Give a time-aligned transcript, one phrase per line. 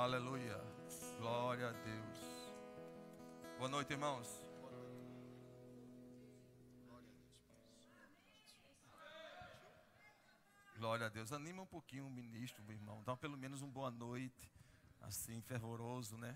[0.00, 0.58] Aleluia.
[1.18, 2.18] Glória a Deus.
[3.58, 4.26] Boa noite, irmãos.
[10.78, 11.30] Glória a Deus.
[11.32, 13.02] Anima um pouquinho o ministro, meu irmão.
[13.04, 14.50] Dá pelo menos um boa noite,
[15.02, 16.34] assim, fervoroso, né?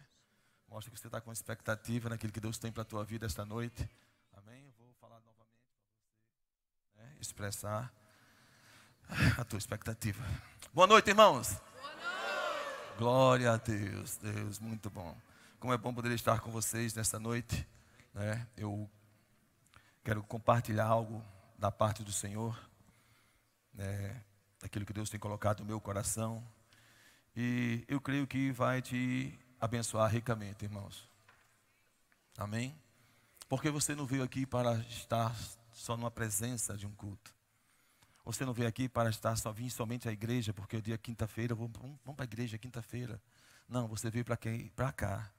[0.68, 3.46] Mostra que você está com expectativa naquilo que Deus tem para a tua vida esta
[3.46, 3.88] noite.
[4.34, 4.66] Amém?
[4.66, 7.16] Eu vou falar novamente para você né?
[7.18, 7.90] expressar
[9.40, 10.22] a tua expectativa.
[10.74, 11.62] Boa noite, irmãos.
[12.96, 15.16] Glória a Deus, Deus, muito bom.
[15.58, 17.66] Como é bom poder estar com vocês nesta noite.
[18.14, 18.46] Né?
[18.56, 18.88] Eu
[20.04, 21.20] quero compartilhar algo
[21.58, 22.56] da parte do Senhor,
[23.72, 24.22] né?
[24.60, 26.40] daquilo que Deus tem colocado no meu coração.
[27.34, 31.08] E eu creio que vai te abençoar ricamente, irmãos.
[32.38, 32.72] Amém?
[33.48, 35.34] Porque você não veio aqui para estar
[35.72, 37.33] só numa presença de um culto.
[38.24, 41.54] Você não veio aqui para estar só vir somente à igreja, porque o dia quinta-feira,
[41.54, 43.20] vamos, vamos para a igreja quinta-feira.
[43.68, 44.68] Não, você veio para quem?
[44.68, 45.30] Para cá,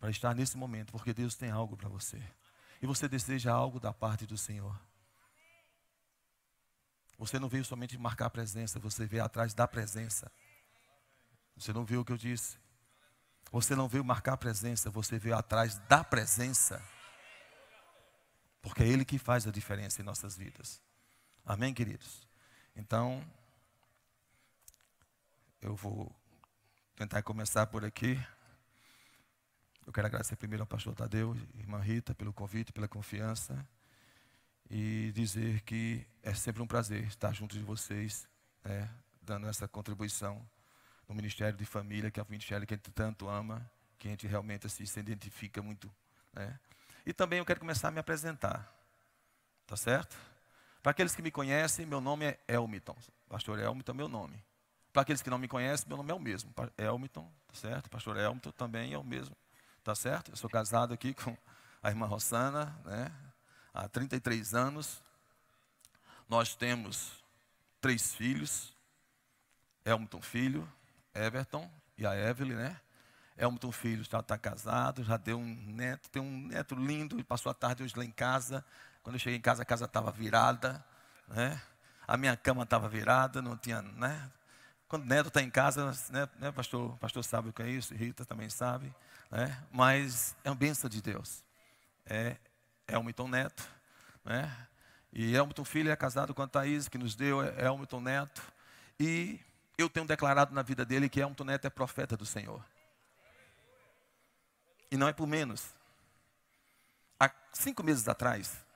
[0.00, 2.20] para estar nesse momento, porque Deus tem algo para você.
[2.82, 4.78] E você deseja algo da parte do Senhor.
[7.18, 10.30] Você não veio somente marcar presença, você veio atrás da presença.
[11.56, 12.56] Você não viu o que eu disse?
[13.50, 16.82] Você não veio marcar presença, você veio atrás da presença.
[18.60, 20.87] Porque é Ele que faz a diferença em nossas vidas.
[21.48, 22.28] Amém, queridos?
[22.76, 23.24] Então,
[25.62, 26.14] eu vou
[26.94, 28.22] tentar começar por aqui.
[29.86, 33.66] Eu quero agradecer primeiro ao pastor Tadeu, irmã Rita, pelo convite, pela confiança.
[34.68, 38.28] E dizer que é sempre um prazer estar junto de vocês,
[38.62, 38.86] né,
[39.22, 40.46] dando essa contribuição
[41.08, 43.66] no Ministério de Família, que é o ministério que a gente tanto ama,
[43.98, 45.90] que a gente realmente assim, se identifica muito.
[46.30, 46.60] Né?
[47.06, 48.70] E também eu quero começar a me apresentar.
[49.66, 50.14] Tá certo?
[50.82, 52.96] Para aqueles que me conhecem, meu nome é Elmiton.
[53.28, 54.42] Pastor Elmiton é meu nome.
[54.92, 56.52] Para aqueles que não me conhecem, meu nome é o mesmo.
[56.76, 57.90] Elmiton, tá certo?
[57.90, 59.36] Pastor Elmiton também é o mesmo.
[59.84, 60.30] Tá certo?
[60.30, 61.36] Eu sou casado aqui com
[61.82, 63.12] a irmã Rossana, né?
[63.72, 65.02] Há 33 anos.
[66.28, 67.22] Nós temos
[67.80, 68.76] três filhos.
[69.84, 70.70] Elmiton filho,
[71.14, 72.80] Everton e a Evelyn, né?
[73.36, 77.54] Elmiton filho já está casado, já deu um neto, tem um neto lindo, passou a
[77.54, 78.64] tarde hoje lá em casa.
[79.08, 80.84] Quando eu cheguei em casa, a casa estava virada,
[81.28, 81.58] né?
[82.06, 84.30] A minha cama estava virada, não tinha, né?
[84.86, 87.94] Quando o neto está em casa, né, né, pastor, pastor sabe o que é isso,
[87.94, 88.94] Rita também sabe,
[89.30, 89.64] né?
[89.72, 91.42] Mas é uma bênção de Deus.
[92.04, 92.36] É
[92.86, 93.66] Elmiton Neto,
[94.22, 94.54] né?
[95.10, 98.42] E Elmiton Filho é casado com a Thaís, que nos deu é Elmiton Neto.
[99.00, 99.40] E
[99.78, 102.62] eu tenho declarado na vida dele que Elmiton Neto é profeta do Senhor.
[104.90, 105.72] E não é por menos.
[107.18, 108.67] Há cinco meses atrás,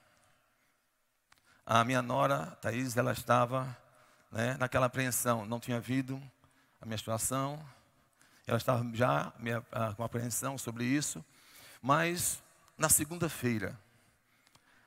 [1.65, 3.77] a minha nora, Thaís, ela estava
[4.31, 6.21] né, naquela apreensão, não tinha havido
[6.81, 7.63] a menstruação,
[8.45, 9.31] ela estava já
[9.95, 11.23] com apreensão sobre isso,
[11.81, 12.43] mas
[12.77, 13.79] na segunda-feira,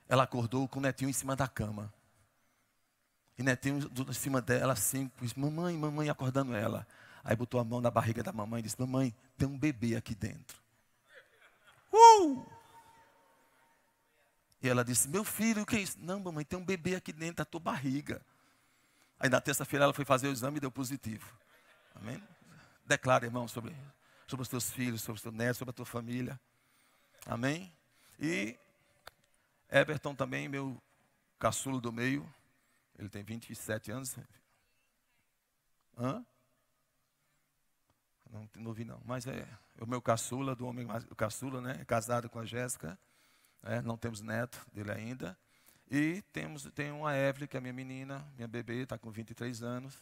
[0.09, 1.92] ela acordou com o netinho em cima da cama.
[3.38, 6.87] E netinho em cima dela, assim, disse, mamãe, mamãe, acordando ela.
[7.25, 10.14] Aí botou a mão na barriga da mamãe e disse, mamãe, tem um bebê aqui
[10.14, 10.58] dentro.
[11.93, 12.56] Uh!
[14.69, 15.99] Ela disse: Meu filho, o que é isso?
[16.00, 18.21] Não, mamãe, tem um bebê aqui dentro da tua barriga.
[19.19, 21.37] Aí na terça-feira ela foi fazer o exame e deu positivo.
[21.94, 22.22] Amém?
[22.84, 23.75] Declara, irmão, sobre,
[24.26, 26.38] sobre os teus filhos, sobre os teus netos, sobre a tua família.
[27.25, 27.72] Amém?
[28.21, 28.59] E
[29.71, 30.81] Everton também, meu
[31.38, 32.32] caçulo do meio.
[32.99, 34.16] Ele tem 27 anos.
[35.99, 36.25] Hã?
[38.31, 39.00] Não, não vi não.
[39.05, 39.47] Mas é,
[39.78, 41.84] é o meu caçula, do homem, o caçula, né?
[41.87, 42.99] Casado com a Jéssica.
[43.66, 45.37] É, não temos neto dele ainda.
[45.91, 49.94] E temos, tem uma Evelyn, que é minha menina, minha bebê, está com 23 anos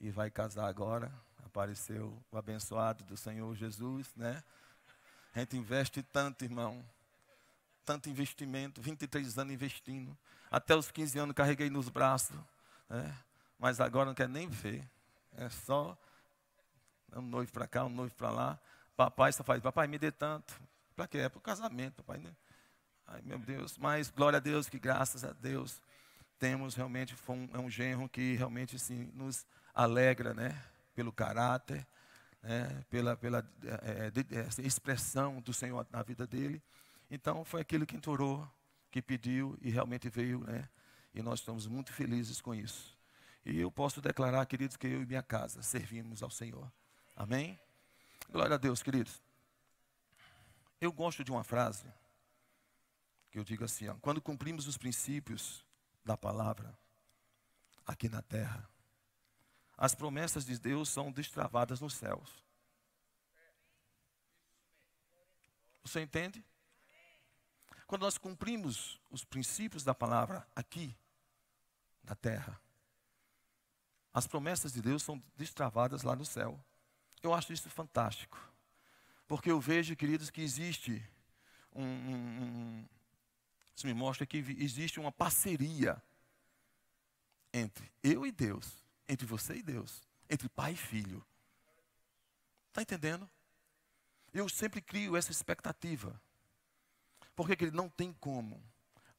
[0.00, 1.12] e vai casar agora.
[1.44, 4.42] Apareceu o abençoado do Senhor Jesus, né?
[5.34, 6.84] A gente investe tanto, irmão.
[7.84, 10.16] Tanto investimento, 23 anos investindo.
[10.50, 12.36] Até os 15 anos carreguei nos braços.
[12.88, 13.14] Né?
[13.58, 14.88] Mas agora não quer nem ver.
[15.36, 15.98] É só
[17.14, 18.58] um noivo para cá, um noivo para lá.
[18.96, 20.54] Papai só faz, papai, me dê tanto.
[20.94, 21.18] Para quê?
[21.18, 22.18] É para o casamento, papai.
[22.18, 22.30] Né?
[23.06, 25.80] Ai, meu Deus, mas glória a Deus que graças a Deus
[26.38, 30.62] temos realmente um, é um genro que realmente assim, nos alegra, né?
[30.94, 31.86] Pelo caráter,
[32.42, 32.84] né?
[32.88, 36.62] pela, pela é, é, expressão do Senhor na vida dele.
[37.10, 38.48] Então foi aquilo que entorou,
[38.90, 40.68] que pediu e realmente veio, né?
[41.14, 42.96] E nós estamos muito felizes com isso.
[43.44, 46.72] E eu posso declarar, queridos, que eu e minha casa servimos ao Senhor.
[47.14, 47.60] Amém?
[48.30, 49.22] Glória a Deus, queridos.
[50.80, 51.84] Eu gosto de uma frase
[53.34, 55.64] que eu digo assim: ó, quando cumprimos os princípios
[56.04, 56.78] da palavra
[57.84, 58.70] aqui na terra,
[59.76, 62.44] as promessas de Deus são destravadas nos céus.
[65.82, 66.44] Você entende?
[67.88, 70.96] Quando nós cumprimos os princípios da palavra aqui,
[72.04, 72.60] na terra,
[74.12, 76.64] as promessas de Deus são destravadas lá no céu.
[77.20, 78.38] Eu acho isso fantástico.
[79.26, 81.04] Porque eu vejo, queridos, que existe
[81.74, 82.88] um, um,
[83.74, 86.00] isso me mostra que existe uma parceria
[87.52, 91.24] entre eu e Deus, entre você e Deus, entre pai e filho.
[92.68, 93.28] Está entendendo?
[94.32, 96.20] Eu sempre crio essa expectativa.
[97.36, 98.62] Porque ele não tem como.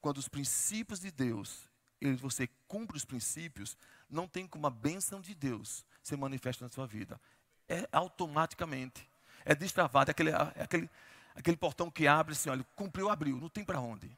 [0.01, 1.69] Quando os princípios de Deus,
[1.99, 3.77] ele, você cumpre os princípios,
[4.09, 7.19] não tem como a bênção de Deus se manifesta na sua vida.
[7.67, 9.09] É automaticamente.
[9.43, 10.89] É destravado, é aquele, é aquele,
[11.35, 14.15] aquele portão que abre assim, olha, cumpriu, abriu, não tem para onde.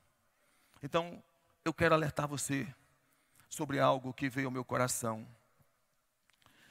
[0.81, 1.23] Então,
[1.65, 2.73] eu quero alertar você
[3.49, 5.27] sobre algo que veio ao meu coração.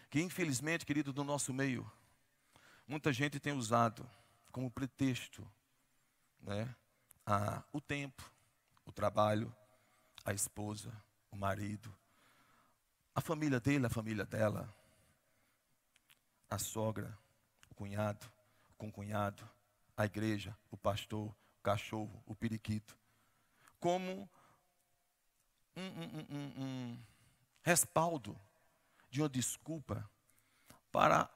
[0.08, 1.90] Que infelizmente, querido, do nosso meio,
[2.86, 4.08] muita gente tem usado
[4.52, 5.46] como pretexto
[6.40, 6.74] né,
[7.26, 8.30] a, o tempo,
[8.84, 9.54] o trabalho,
[10.24, 10.92] a esposa,
[11.30, 11.92] o marido,
[13.14, 14.72] a família dele, a família dela,
[16.48, 17.18] a sogra,
[17.68, 18.24] o cunhado,
[18.70, 19.48] o concunhado,
[19.96, 21.26] a igreja, o pastor,
[21.58, 22.96] o cachorro, o periquito
[23.80, 24.28] como
[25.76, 26.98] um, um, um, um
[27.62, 28.38] respaldo
[29.10, 30.08] de uma desculpa
[30.90, 31.30] para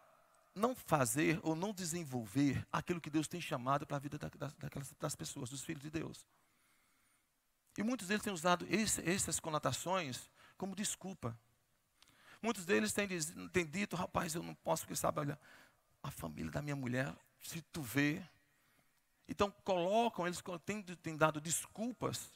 [0.54, 5.14] não fazer ou não desenvolver aquilo que Deus tem chamado para a vida daquelas, das
[5.14, 6.26] pessoas, dos filhos de Deus.
[7.78, 11.38] E muitos deles têm usado esse, essas conotações como desculpa.
[12.42, 13.08] Muitos deles têm,
[13.52, 15.38] têm dito, rapaz, eu não posso, porque sabe, olha,
[16.02, 18.22] a família da minha mulher, se tu vê,
[19.30, 22.32] então colocam, eles têm, têm dado desculpas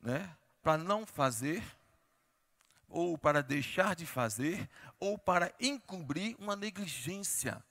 [0.00, 1.64] né, para não fazer,
[2.88, 7.64] ou para deixar de fazer, ou para encobrir uma negligência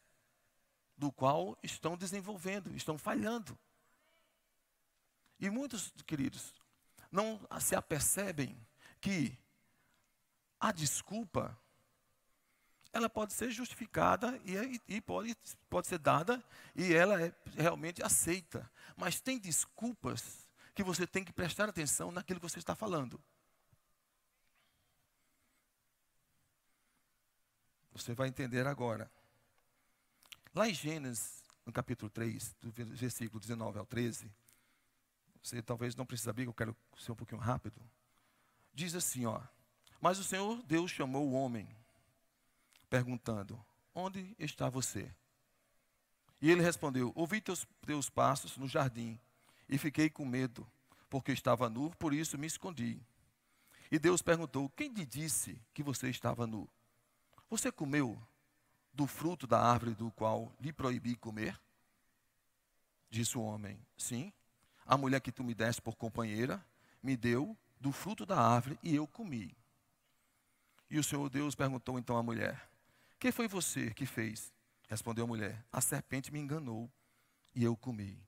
[0.98, 3.60] do qual estão desenvolvendo, estão falhando.
[5.38, 6.54] E muitos, queridos,
[7.12, 8.58] não se apercebem
[9.02, 9.38] que
[10.58, 11.60] a desculpa
[12.94, 15.36] ela pode ser justificada e, é, e, pode,
[15.68, 16.42] pode ser dada
[16.76, 18.72] e ela é realmente aceita.
[18.96, 23.20] Mas tem desculpas que você tem que prestar atenção naquilo que você está falando.
[27.94, 29.12] Você vai entender agora.
[30.54, 34.32] Lá em Gênesis, no capítulo 3, do versículo 19 ao 13,
[35.42, 37.82] você talvez não precise saber, eu quero ser um pouquinho rápido.
[38.72, 39.42] Diz assim, ó:
[40.00, 41.68] Mas o Senhor Deus chamou o homem
[42.94, 43.60] perguntando:
[43.96, 45.12] Onde está você?
[46.40, 49.20] E ele respondeu: Ouvi teus, teus passos no jardim
[49.68, 50.68] e fiquei com medo,
[51.10, 53.02] porque estava nu, por isso me escondi.
[53.92, 56.70] E Deus perguntou: Quem te disse que você estava nu?
[57.50, 58.16] Você comeu
[58.94, 61.60] do fruto da árvore do qual lhe proibi comer?
[63.10, 64.32] Disse o homem: Sim.
[64.86, 66.64] A mulher que tu me deste por companheira
[67.02, 69.56] me deu do fruto da árvore e eu comi.
[70.92, 72.70] E o Senhor Deus perguntou então à mulher:
[73.24, 74.52] que foi você que fez?
[74.90, 76.92] Respondeu a mulher: A serpente me enganou
[77.56, 78.22] e eu comi.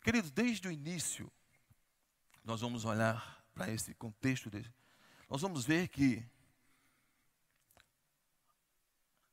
[0.00, 1.28] Querido, desde o início,
[2.44, 4.48] nós vamos olhar para esse contexto.
[4.48, 4.72] Dele.
[5.28, 6.24] Nós vamos ver que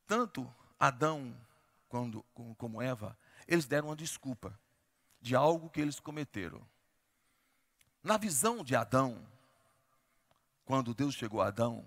[0.08, 1.40] tanto Adão
[1.88, 2.24] quando,
[2.58, 4.58] como Eva, eles deram uma desculpa
[5.20, 6.66] de algo que eles cometeram.
[8.02, 9.24] Na visão de Adão,
[10.64, 11.86] quando Deus chegou a Adão,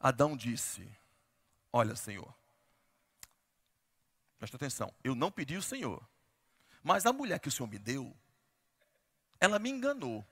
[0.00, 0.90] Adão disse:
[1.78, 2.34] Olha, Senhor,
[4.38, 6.02] presta atenção, eu não pedi o Senhor,
[6.82, 8.16] mas a mulher que o Senhor me deu,
[9.38, 10.26] ela me enganou.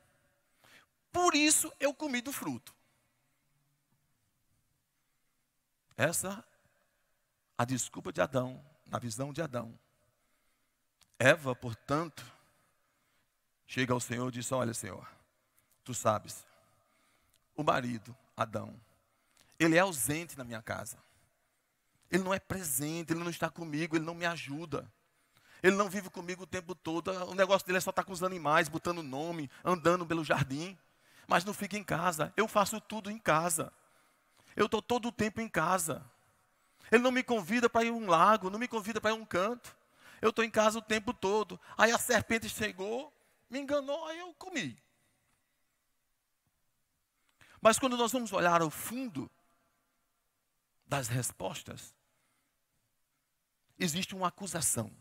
[1.12, 2.74] Por isso eu comi do fruto.
[5.98, 6.42] Essa
[7.58, 9.78] a desculpa de Adão, na visão de Adão.
[11.18, 12.24] Eva, portanto,
[13.66, 15.06] chega ao Senhor e diz: Olha, Senhor,
[15.84, 16.42] tu sabes,
[17.54, 18.74] o marido, Adão,
[19.58, 20.96] ele é ausente na minha casa.
[22.11, 24.90] Ele não é presente, ele não está comigo, ele não me ajuda.
[25.62, 27.11] Ele não vive comigo o tempo todo.
[27.28, 30.78] O negócio dele é só estar com os animais, botando nome, andando pelo jardim.
[31.26, 32.32] Mas não fica em casa.
[32.37, 33.73] Eu faço tudo em casa.
[34.54, 36.04] Eu estou todo o tempo em casa.
[36.92, 39.16] Ele não me convida para ir a um lago, não me convida para ir a
[39.16, 39.75] um canto.
[40.20, 41.58] Eu estou em casa o tempo todo.
[41.76, 43.12] Aí a serpente chegou,
[43.49, 44.78] me enganou, aí eu comi.
[47.61, 49.30] Mas quando nós vamos olhar ao fundo
[50.94, 51.92] das respostas,
[53.76, 54.92] existe uma acusação.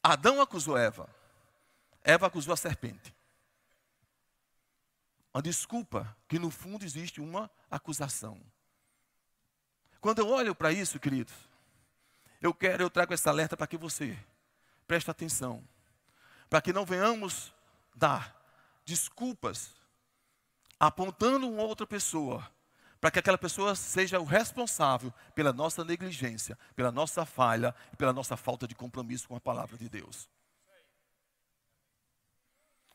[0.00, 1.08] Adão acusou Eva.
[2.04, 3.12] Eva acusou a serpente.
[5.34, 8.40] Uma desculpa que no fundo existe uma acusação.
[10.00, 11.34] Quando eu olho para isso, queridos,
[12.40, 14.16] Eu quero, eu trago esse alerta para que você
[14.86, 15.60] preste atenção,
[16.48, 17.52] para que não venhamos
[17.96, 18.32] dar
[18.84, 19.74] desculpas
[20.78, 22.48] apontando uma outra pessoa,
[23.00, 28.12] para que aquela pessoa seja o responsável pela nossa negligência, pela nossa falha e pela
[28.12, 30.28] nossa falta de compromisso com a palavra de Deus.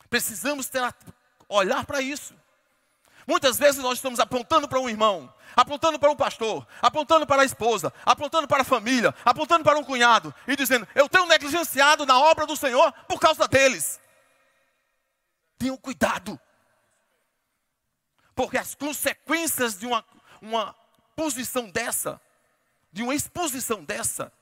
[0.08, 0.82] Precisamos ter,
[1.48, 2.34] olhar para isso.
[3.26, 7.44] Muitas vezes nós estamos apontando para um irmão, apontando para um pastor, apontando para a
[7.44, 12.18] esposa, apontando para a família, apontando para um cunhado e dizendo: Eu tenho negligenciado na
[12.18, 13.98] obra do Senhor por causa deles.
[15.56, 16.38] Tenham cuidado,
[18.34, 20.04] porque as consequências de uma,
[20.40, 20.72] uma
[21.14, 22.20] posição dessa,
[22.92, 24.32] de uma exposição dessa,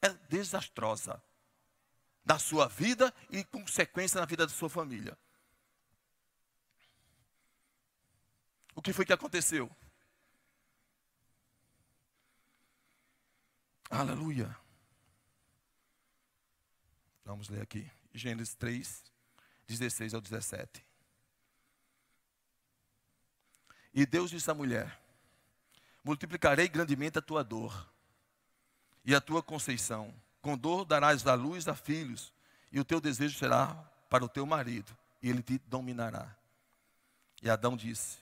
[0.00, 1.22] é desastrosa
[2.24, 5.16] da sua vida e consequência na vida da sua família.
[8.74, 9.70] O que foi que aconteceu?
[13.90, 14.56] Aleluia.
[17.24, 17.88] Vamos ler aqui.
[18.12, 19.04] Gênesis 3,
[19.66, 20.84] 16 ao 17.
[23.94, 24.98] E Deus disse à mulher:
[26.02, 27.88] Multiplicarei grandemente a tua dor
[29.04, 30.12] e a tua conceição.
[30.42, 32.32] Com dor darás à luz a filhos,
[32.70, 33.68] e o teu desejo será
[34.10, 36.36] para o teu marido, e ele te dominará.
[37.40, 38.18] E Adão disse: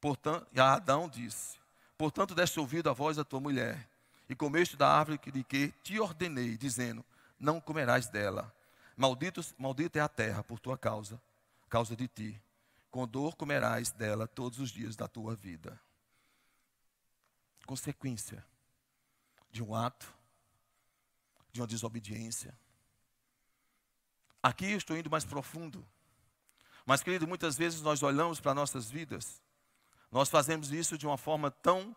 [0.00, 1.58] Portanto, e Adão disse:
[1.96, 3.88] Portanto, deste ouvido a voz da tua mulher,
[4.28, 7.04] e comeste da árvore de que te ordenei, dizendo:
[7.38, 8.54] Não comerás dela.
[8.96, 11.20] Maldita é a terra por tua causa,
[11.70, 12.40] causa de ti.
[12.90, 15.80] Com dor comerás dela todos os dias da tua vida.
[17.66, 18.44] Consequência
[19.50, 20.12] de um ato,
[21.52, 22.56] de uma desobediência.
[24.42, 25.86] Aqui estou indo mais profundo.
[26.84, 29.40] Mas, querido, muitas vezes nós olhamos para nossas vidas
[30.10, 31.94] nós fazemos isso de uma forma tão,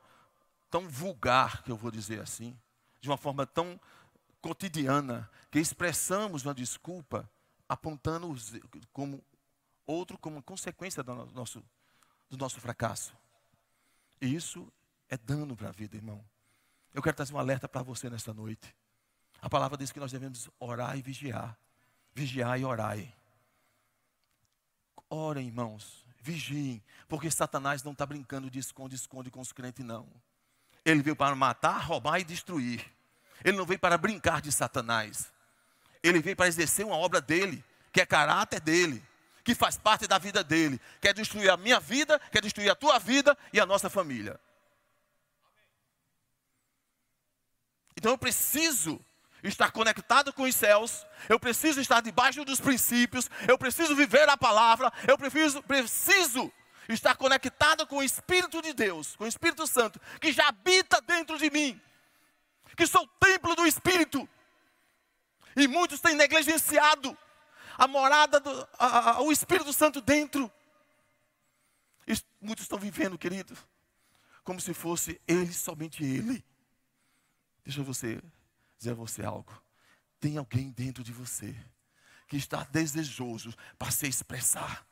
[0.69, 2.57] tão vulgar, que eu vou dizer assim,
[3.01, 3.79] de uma forma tão
[4.41, 7.29] cotidiana, que expressamos uma desculpa
[7.67, 8.35] apontando
[8.91, 9.23] como
[9.85, 11.63] outro como consequência do nosso,
[12.29, 13.15] do nosso fracasso.
[14.21, 14.71] E isso
[15.09, 16.23] é dano para a vida, irmão.
[16.93, 18.75] Eu quero trazer um alerta para você nesta noite.
[19.41, 21.57] A palavra diz que nós devemos orar e vigiar.
[22.13, 22.97] Vigiar e orar.
[25.09, 30.07] Orem, irmãos vigiem, porque Satanás não está brincando de esconde-esconde com os crentes, não.
[30.85, 32.83] Ele veio para matar, roubar e destruir.
[33.43, 35.31] Ele não veio para brincar de Satanás.
[36.01, 39.03] Ele veio para exercer uma obra dele, que é caráter dele,
[39.43, 40.79] que faz parte da vida dele.
[41.01, 44.39] Quer destruir a minha vida, quer destruir a tua vida e a nossa família.
[47.95, 48.99] Então eu preciso
[49.43, 54.37] estar conectado com os céus, eu preciso estar debaixo dos princípios, eu preciso viver a
[54.37, 56.51] palavra, eu preciso, preciso
[56.87, 61.37] estar conectado com o Espírito de Deus, com o Espírito Santo, que já habita dentro
[61.37, 61.79] de mim,
[62.75, 64.27] que sou templo do Espírito.
[65.55, 67.15] E muitos têm negligenciado
[67.77, 70.51] a morada do a, a, o Espírito Santo dentro.
[72.41, 73.57] Muitos estão vivendo, querido,
[74.43, 76.43] como se fosse ele, somente ele.
[77.63, 78.21] Deixa você
[78.77, 79.53] dizer a você algo.
[80.19, 81.55] Tem alguém dentro de você
[82.27, 84.85] que está desejoso para se expressar.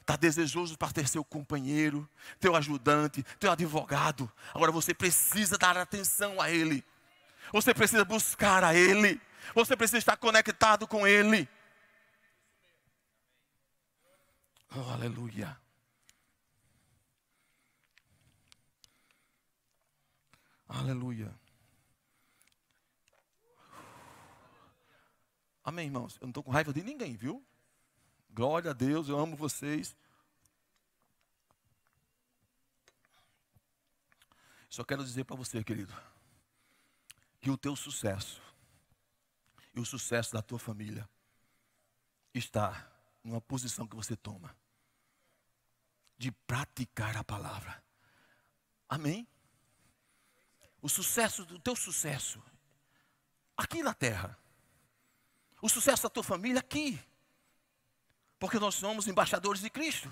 [0.00, 2.08] Está desejoso para ter seu companheiro,
[2.40, 4.30] teu ajudante, teu advogado.
[4.52, 6.84] Agora você precisa dar atenção a ele.
[7.52, 9.20] Você precisa buscar a ele.
[9.54, 11.48] Você precisa estar conectado com ele.
[14.74, 15.60] Oh, aleluia.
[20.66, 21.38] Aleluia.
[25.62, 26.16] Amém, irmãos?
[26.16, 27.44] Eu não estou com raiva de ninguém, viu?
[28.30, 29.94] Glória a Deus, eu amo vocês.
[34.70, 35.94] Só quero dizer para você, querido,
[37.42, 38.40] que o teu sucesso
[39.74, 41.06] e o sucesso da tua família
[42.32, 42.90] está
[43.22, 44.61] numa posição que você toma
[46.22, 47.82] de praticar a palavra.
[48.88, 49.26] Amém?
[50.80, 52.42] O sucesso, o teu sucesso
[53.56, 54.38] aqui na terra
[55.62, 57.00] o sucesso da tua família aqui.
[58.38, 60.10] Porque nós somos embaixadores de Cristo.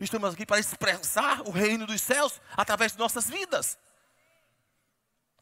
[0.00, 3.76] Estamos aqui para expressar o reino dos céus através de nossas vidas.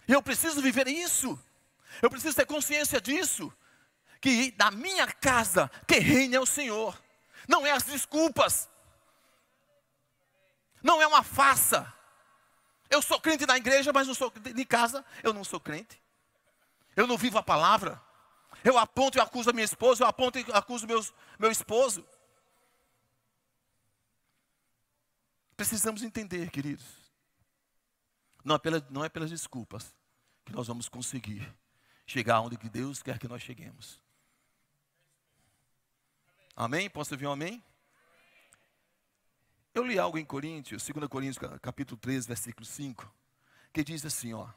[0.08, 1.38] Eu preciso viver isso.
[2.00, 3.52] Eu preciso ter consciência disso.
[4.18, 6.98] Que na minha casa, quem reina é o Senhor.
[7.46, 8.70] Não é as desculpas.
[10.82, 11.92] Não é uma farsa.
[12.90, 15.04] Eu sou crente na igreja, mas não sou de casa.
[15.22, 16.00] Eu não sou crente.
[16.94, 18.00] Eu não vivo a palavra.
[18.64, 22.06] Eu aponto e acuso a minha esposa, eu aponto e acuso meus, meu esposo.
[25.56, 26.84] Precisamos entender, queridos.
[28.44, 29.94] Não é, pela, não é pelas desculpas
[30.44, 31.52] que nós vamos conseguir
[32.06, 34.00] chegar onde que Deus quer que nós cheguemos.
[36.54, 36.90] Amém?
[36.90, 37.62] Posso ouvir um amém?
[39.74, 43.10] Eu li algo em Coríntios, 2 Coríntios, capítulo 13, versículo 5,
[43.72, 44.48] que diz assim, ó: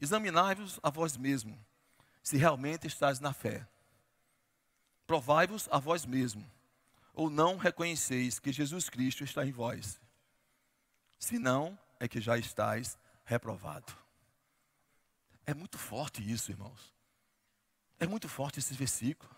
[0.00, 1.58] Examinai-vos a vós mesmo,
[2.22, 3.66] se realmente estáis na fé.
[5.08, 6.48] Provai-vos a vós mesmo,
[7.12, 10.00] ou não reconheceis que Jesus Cristo está em vós.
[11.18, 13.92] Se não, é que já estáis reprovado.
[15.44, 16.94] É muito forte isso, irmãos.
[17.98, 19.30] É muito forte esse versículo.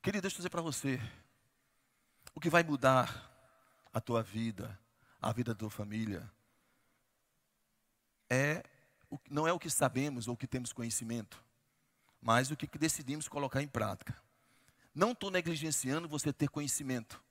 [0.00, 1.00] Querido, deixa eu dizer para você.
[2.40, 3.30] O que vai mudar
[3.92, 4.80] a tua vida,
[5.20, 6.26] a vida da tua família,
[8.30, 8.64] é
[9.28, 11.44] não é o que sabemos ou o que temos conhecimento,
[12.18, 14.16] mas o que decidimos colocar em prática.
[14.94, 17.22] Não estou negligenciando você ter conhecimento.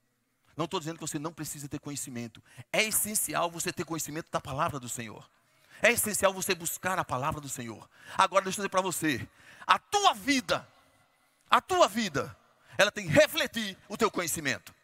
[0.55, 2.39] Não estou dizendo que você não precisa ter conhecimento.
[2.71, 5.27] É essencial você ter conhecimento da palavra do Senhor.
[5.81, 7.89] É essencial você buscar a palavra do Senhor.
[8.15, 9.27] Agora, deixa eu dizer para você:
[9.65, 10.69] a tua vida,
[11.49, 12.37] a tua vida,
[12.77, 14.77] ela tem que refletir o teu conhecimento.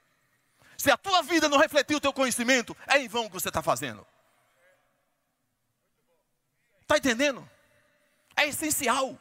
[0.78, 3.62] Se a tua vida não refletir o teu conhecimento, é em vão que você está
[3.62, 4.06] fazendo.
[6.82, 7.48] Está entendendo?
[8.36, 9.20] É essencial.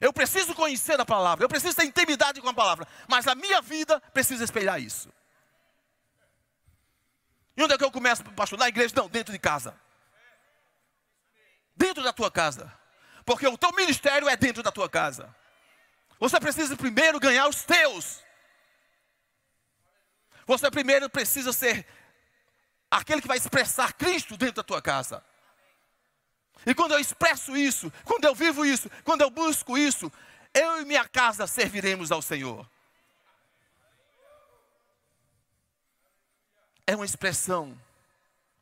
[0.00, 3.60] Eu preciso conhecer a palavra, eu preciso ter intimidade com a palavra, mas a minha
[3.60, 5.12] vida precisa espelhar isso.
[7.56, 8.56] E onde é que eu começo, pastor?
[8.58, 8.94] Na igreja?
[8.96, 9.78] Não, dentro de casa.
[11.74, 12.72] Dentro da tua casa.
[13.24, 15.34] Porque o teu ministério é dentro da tua casa.
[16.20, 18.22] Você precisa primeiro ganhar os teus.
[20.48, 21.86] Você primeiro precisa ser
[22.90, 25.22] aquele que vai expressar Cristo dentro da tua casa.
[26.64, 30.10] E quando eu expresso isso, quando eu vivo isso, quando eu busco isso,
[30.54, 32.66] eu e minha casa serviremos ao Senhor.
[36.86, 37.78] É uma expressão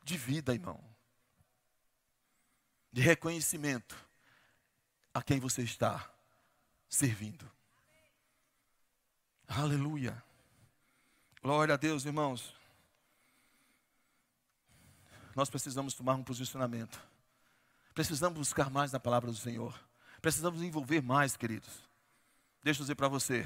[0.03, 0.83] de vida, irmão.
[2.91, 3.95] De reconhecimento
[5.13, 6.11] a quem você está
[6.89, 7.49] servindo.
[9.47, 10.26] Aleluia.
[11.47, 12.53] Glória a Deus, irmãos.
[15.33, 17.01] Nós precisamos tomar um posicionamento.
[17.93, 19.73] Precisamos buscar mais na palavra do Senhor.
[20.21, 21.69] Precisamos envolver mais, queridos.
[22.61, 23.45] Deixa eu dizer para você.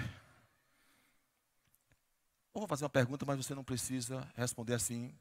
[2.55, 5.15] Eu vou fazer uma pergunta, mas você não precisa responder assim.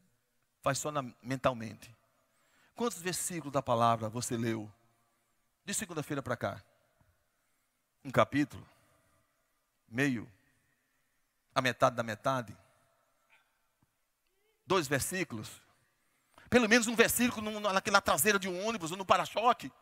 [0.62, 1.94] Faz só na, mentalmente.
[2.74, 4.72] Quantos versículos da palavra você leu
[5.66, 6.62] de segunda-feira para cá?
[8.02, 8.66] Um capítulo?
[9.86, 10.26] Meio?
[11.54, 12.56] A metade da metade?
[14.70, 15.50] Dois versículos,
[16.48, 19.72] pelo menos um versículo na traseira de um ônibus ou no para-choque.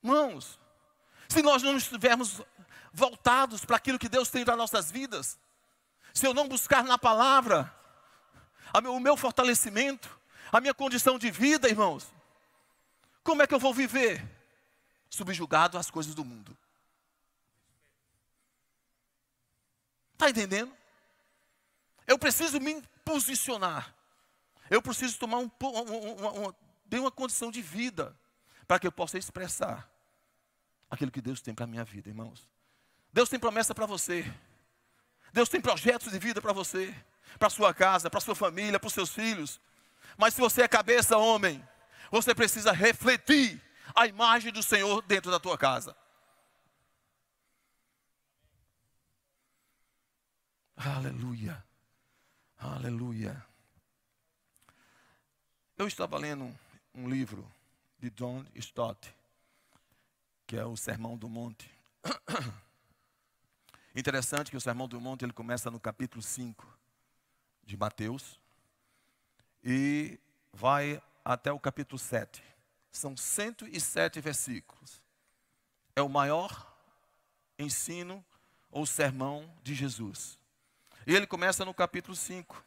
[0.00, 0.60] Irmãos,
[1.28, 2.40] se nós não estivermos
[2.92, 5.36] voltados para aquilo que Deus tem para nossas vidas,
[6.14, 7.74] se eu não buscar na palavra
[8.72, 10.08] o meu fortalecimento,
[10.52, 12.06] a minha condição de vida, irmãos,
[13.24, 14.24] como é que eu vou viver?
[15.10, 16.56] Subjugado às coisas do mundo.
[20.12, 20.81] Está entendendo?
[22.12, 23.94] Eu preciso me posicionar.
[24.68, 26.56] Eu preciso tomar um, uma, uma,
[27.00, 28.14] uma condição de vida
[28.68, 29.90] para que eu possa expressar
[30.90, 32.46] aquilo que Deus tem para a minha vida, irmãos.
[33.10, 34.30] Deus tem promessa para você.
[35.32, 36.94] Deus tem projetos de vida para você,
[37.38, 39.58] para sua casa, para sua família, para os seus filhos.
[40.18, 41.66] Mas se você é cabeça, homem,
[42.10, 43.58] você precisa refletir
[43.94, 45.96] a imagem do Senhor dentro da tua casa.
[50.76, 51.71] Aleluia.
[52.64, 53.44] Aleluia.
[55.76, 56.48] Eu estava lendo
[56.94, 57.44] um livro
[57.98, 59.12] de John Stott,
[60.46, 61.68] que é o Sermão do Monte.
[63.96, 66.64] Interessante que o Sermão do Monte ele começa no capítulo 5
[67.64, 68.38] de Mateus
[69.64, 70.20] e
[70.52, 72.44] vai até o capítulo 7.
[72.92, 75.02] São 107 versículos.
[75.96, 76.72] É o maior
[77.58, 78.24] ensino
[78.70, 80.40] ou sermão de Jesus.
[81.06, 82.64] E ele começa no capítulo 5.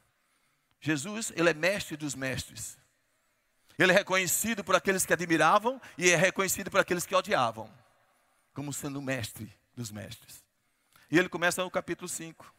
[0.79, 2.77] Jesus, ele é mestre dos mestres.
[3.77, 7.69] Ele é reconhecido por aqueles que admiravam e é reconhecido por aqueles que odiavam,
[8.53, 10.43] como sendo mestre dos mestres.
[11.11, 12.53] E ele começa no capítulo 5.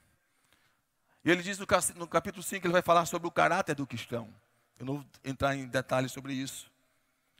[1.24, 4.32] E ele diz no capítulo 5, ele vai falar sobre o caráter do cristão.
[4.78, 6.70] Eu não vou entrar em detalhes sobre isso.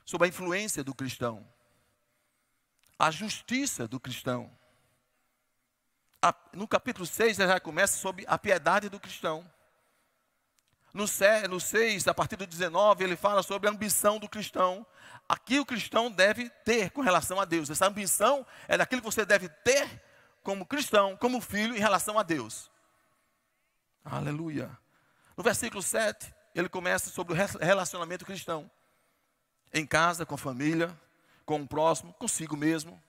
[0.05, 1.47] Sobre a influência do cristão.
[2.99, 4.51] A justiça do cristão
[6.53, 9.49] no capítulo 6, ele já começa sobre a piedade do cristão.
[10.93, 11.05] No,
[11.51, 14.87] no 6, a partir do 19, ele fala sobre a ambição do cristão.
[15.29, 17.69] Aqui o cristão deve ter com relação a Deus.
[17.69, 20.03] Essa ambição é daquilo que você deve ter
[20.43, 22.71] como cristão, como filho, em relação a Deus.
[24.05, 24.71] Aleluia.
[25.37, 28.71] No versículo 7, ele começa sobre o relacionamento cristão.
[29.75, 30.99] Em casa, com a família,
[31.45, 33.03] com o próximo, consigo mesmo.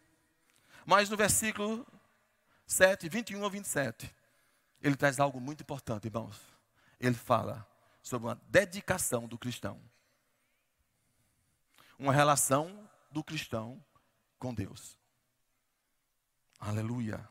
[0.86, 1.88] Mas no versículo
[2.68, 4.14] 7, 21 a 27,
[4.82, 6.38] ele traz algo muito importante, irmãos.
[7.00, 7.66] Ele fala
[8.04, 9.82] sobre uma dedicação do cristão.
[11.98, 13.84] Uma relação do cristão
[14.38, 15.00] com Deus.
[16.60, 17.28] Aleluia.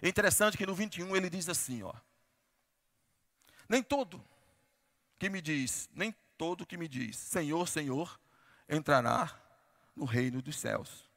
[0.00, 1.92] É interessante que no 21 ele diz assim, ó.
[3.68, 4.24] Nem todo
[5.18, 8.18] que me diz, nem todo que me diz, Senhor, Senhor,
[8.68, 9.38] entrará
[9.94, 11.08] no reino dos céus.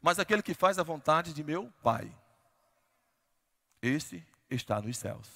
[0.00, 2.10] Mas aquele que faz a vontade de meu Pai,
[3.82, 5.28] esse está nos céus.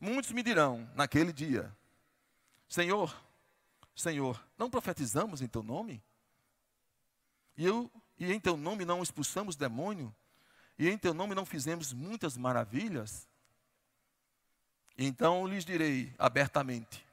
[0.00, 1.74] Muitos me dirão naquele dia:
[2.68, 3.14] Senhor,
[3.94, 6.02] Senhor, não profetizamos em teu nome?
[7.56, 10.14] E eu e em teu nome não expulsamos demônio?
[10.78, 13.28] E em teu nome não fizemos muitas maravilhas?
[14.96, 17.06] Então lhes direi abertamente: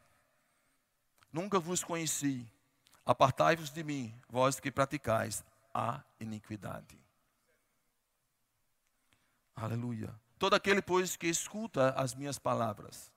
[1.32, 2.46] Nunca vos conheci.
[3.08, 5.42] Apartai-vos de mim, vós que praticais
[5.74, 7.00] a iniquidade.
[9.56, 10.14] Aleluia.
[10.38, 13.10] Todo aquele, pois, que escuta as minhas palavras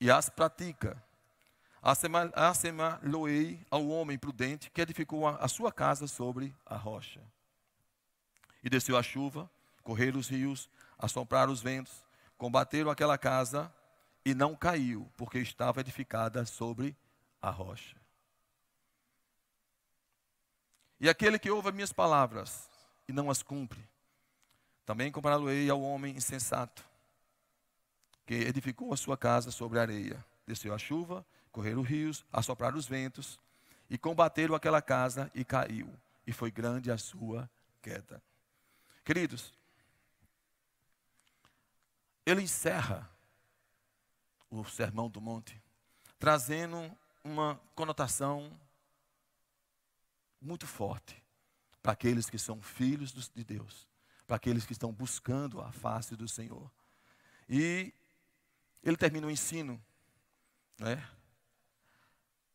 [0.00, 0.96] e as pratica,
[2.34, 7.20] assemelhoei ao homem prudente que edificou a sua casa sobre a rocha.
[8.64, 9.50] E desceu a chuva,
[9.82, 12.02] correram os rios, assopraram os ventos,
[12.38, 13.70] combateram aquela casa
[14.24, 16.96] e não caiu, porque estava edificada sobre
[17.42, 18.05] a rocha.
[21.00, 22.68] E aquele que ouve as minhas palavras
[23.08, 23.82] e não as cumpre,
[24.84, 26.84] também compará-lo-ei ao homem insensato,
[28.24, 30.24] que edificou a sua casa sobre a areia.
[30.46, 33.38] Desceu a chuva, correram os rios, assopraram os ventos,
[33.90, 35.92] e combateram aquela casa e caiu,
[36.26, 37.48] e foi grande a sua
[37.82, 38.22] queda.
[39.04, 39.52] Queridos,
[42.24, 43.08] ele encerra
[44.50, 45.60] o Sermão do Monte,
[46.18, 46.90] trazendo
[47.22, 48.50] uma conotação
[50.46, 51.22] muito forte
[51.82, 53.86] para aqueles que são filhos de Deus,
[54.26, 56.70] para aqueles que estão buscando a face do Senhor.
[57.48, 57.92] E
[58.82, 59.82] ele termina o ensino,
[60.78, 61.08] né,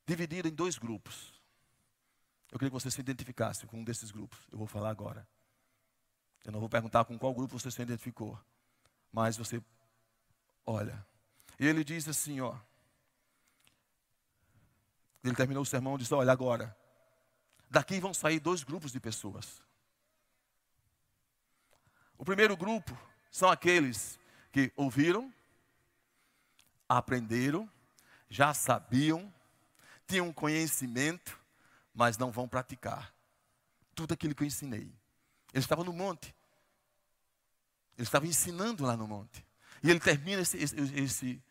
[0.05, 1.39] dividido em dois grupos.
[2.51, 4.39] Eu queria que você se identificasse com um desses grupos.
[4.51, 5.25] Eu vou falar agora.
[6.43, 8.37] Eu não vou perguntar com qual grupo você se identificou,
[9.11, 9.63] mas você
[10.65, 11.05] olha.
[11.59, 12.57] E ele diz assim, ó.
[15.23, 16.75] Ele terminou o sermão e disse: Olha, agora,
[17.71, 19.63] daqui vão sair dois grupos de pessoas.
[22.17, 22.95] O primeiro grupo
[23.31, 24.19] são aqueles
[24.51, 25.33] que ouviram,
[26.87, 27.67] aprenderam,
[28.29, 29.33] já sabiam,
[30.05, 31.39] tinham conhecimento,
[31.93, 33.13] mas não vão praticar
[33.95, 34.93] tudo aquilo que eu ensinei.
[35.53, 36.35] Ele estava no monte.
[37.97, 39.45] Ele estava ensinando lá no monte.
[39.81, 41.41] E ele termina esse, esse,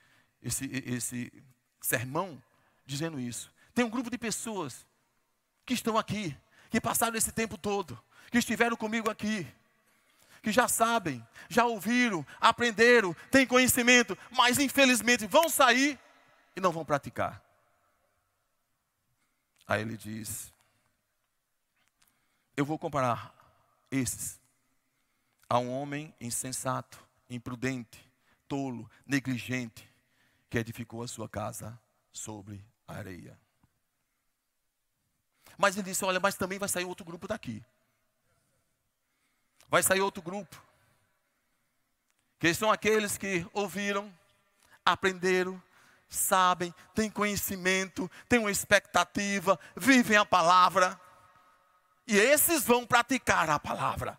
[0.42, 1.44] esse, esse,
[1.80, 2.42] sermão
[2.84, 3.52] dizendo isso.
[3.74, 4.86] Tem um grupo de pessoas
[5.70, 6.36] que estão aqui,
[6.68, 7.96] que passaram esse tempo todo,
[8.28, 9.46] que estiveram comigo aqui,
[10.42, 15.96] que já sabem, já ouviram, aprenderam, têm conhecimento, mas infelizmente vão sair
[16.56, 17.40] e não vão praticar.
[19.64, 20.52] Aí ele diz:
[22.56, 23.32] Eu vou comparar
[23.92, 24.40] esses
[25.48, 28.12] a um homem insensato, imprudente,
[28.48, 29.88] tolo, negligente,
[30.48, 31.78] que edificou a sua casa
[32.12, 33.38] sobre a areia.
[35.60, 37.62] Mas ele disse: Olha, mas também vai sair outro grupo daqui.
[39.68, 40.60] Vai sair outro grupo.
[42.38, 44.10] Que são aqueles que ouviram,
[44.82, 45.62] aprenderam,
[46.08, 50.98] sabem, têm conhecimento, têm uma expectativa, vivem a palavra.
[52.06, 54.18] E esses vão praticar a palavra.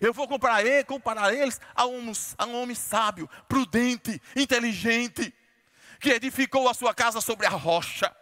[0.00, 5.32] Eu vou comparar, ele, comparar eles a um, a um homem sábio, prudente, inteligente,
[6.00, 8.12] que edificou a sua casa sobre a rocha.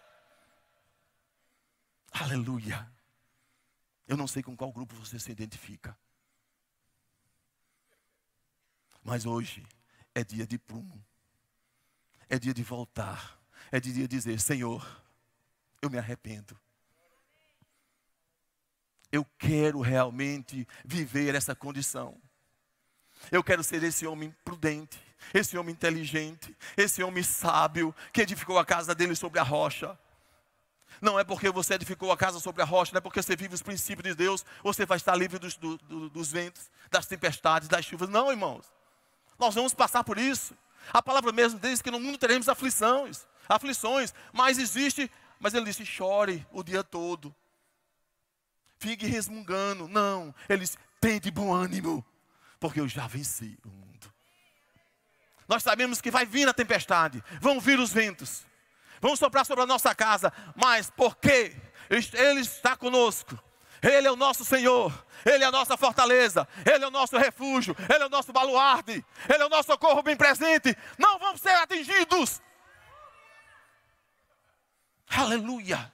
[2.20, 2.90] Aleluia.
[4.08, 5.96] Eu não sei com qual grupo você se identifica.
[9.02, 9.66] Mas hoje
[10.14, 11.04] é dia de prumo.
[12.28, 13.38] É dia de voltar.
[13.70, 15.04] É dia de dizer: Senhor,
[15.82, 16.58] eu me arrependo.
[19.12, 22.20] Eu quero realmente viver essa condição.
[23.30, 25.00] Eu quero ser esse homem prudente,
[25.32, 29.98] esse homem inteligente, esse homem sábio que edificou a casa dele sobre a rocha.
[31.00, 33.54] Não é porque você edificou a casa sobre a rocha, não é porque você vive
[33.54, 37.68] os princípios de Deus, você vai estar livre dos, do, do, dos ventos, das tempestades,
[37.68, 38.08] das chuvas.
[38.08, 38.64] Não, irmãos.
[39.38, 40.56] Nós vamos passar por isso.
[40.92, 45.84] A palavra mesmo diz que no mundo teremos aflições, aflições, mas existe, mas ele disse:
[45.84, 47.34] chore o dia todo.
[48.78, 49.88] Fique resmungando.
[49.88, 50.78] Não, ele disse:
[51.22, 52.04] de bom ânimo,
[52.58, 54.12] porque eu já venci o mundo.
[55.46, 58.44] Nós sabemos que vai vir a tempestade, vão vir os ventos,
[59.00, 61.56] vão soprar sobre a nossa casa, mas porque
[61.90, 63.38] Ele está conosco,
[63.82, 64.92] Ele é o nosso Senhor,
[65.24, 69.04] Ele é a nossa fortaleza, Ele é o nosso refúgio, Ele é o nosso baluarte,
[69.32, 72.40] Ele é o nosso socorro bem presente, não vamos ser atingidos.
[75.08, 75.92] Aleluia!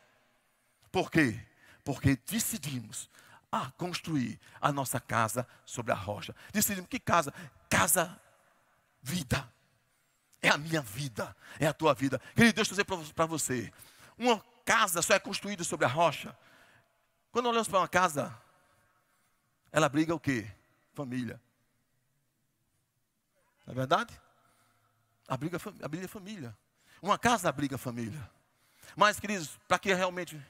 [0.90, 1.40] Por quê?
[1.84, 3.10] Porque decidimos
[3.50, 6.34] a construir a nossa casa sobre a rocha.
[6.52, 7.32] Decidimos que casa?
[7.68, 8.18] Casa
[9.02, 9.52] vida.
[10.42, 12.20] É a minha vida, é a tua vida.
[12.34, 13.72] Querido, deixa eu dizer para você:
[14.18, 16.36] uma casa só é construída sobre a rocha.
[17.30, 18.36] Quando olhamos para uma casa,
[19.70, 20.50] ela abriga o quê?
[20.92, 21.40] Família.
[23.66, 24.20] Não é verdade?
[25.28, 26.56] Abriga, abriga família.
[27.00, 28.30] Uma casa abriga família.
[28.96, 30.40] Mas, queridos, para que realmente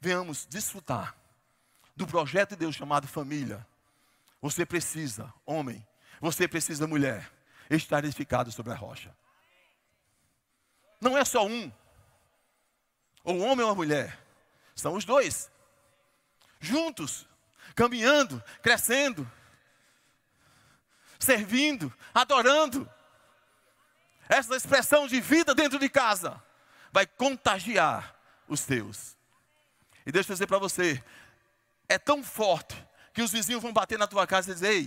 [0.00, 1.16] venhamos desfrutar
[1.96, 3.66] do projeto de Deus chamado família,
[4.40, 5.86] você precisa, homem,
[6.20, 7.30] você precisa, mulher,
[7.68, 9.14] estar edificado sobre a rocha.
[11.04, 11.70] Não é só um,
[13.22, 14.18] ou um homem ou uma mulher,
[14.74, 15.50] são os dois,
[16.58, 17.28] juntos,
[17.74, 19.30] caminhando, crescendo,
[21.18, 22.90] servindo, adorando.
[24.30, 26.42] Essa expressão de vida dentro de casa
[26.90, 29.14] vai contagiar os teus.
[30.06, 31.04] E deixa eu dizer para você,
[31.86, 34.86] é tão forte que os vizinhos vão bater na tua casa e dizer, ei,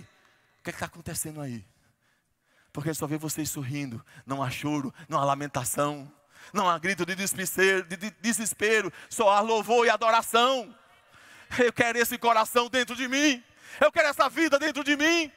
[0.60, 1.63] o que é está acontecendo aí?
[2.78, 6.13] Porque só vê vocês sorrindo, não há choro, não há lamentação,
[6.54, 10.78] não há grito de desespero, de desespero, só há louvor e adoração.
[11.58, 13.44] Eu quero esse coração dentro de mim,
[13.82, 15.32] eu quero essa vida dentro de mim.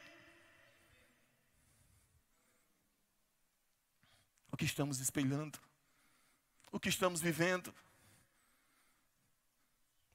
[4.51, 5.57] O que estamos espelhando,
[6.71, 7.73] o que estamos vivendo.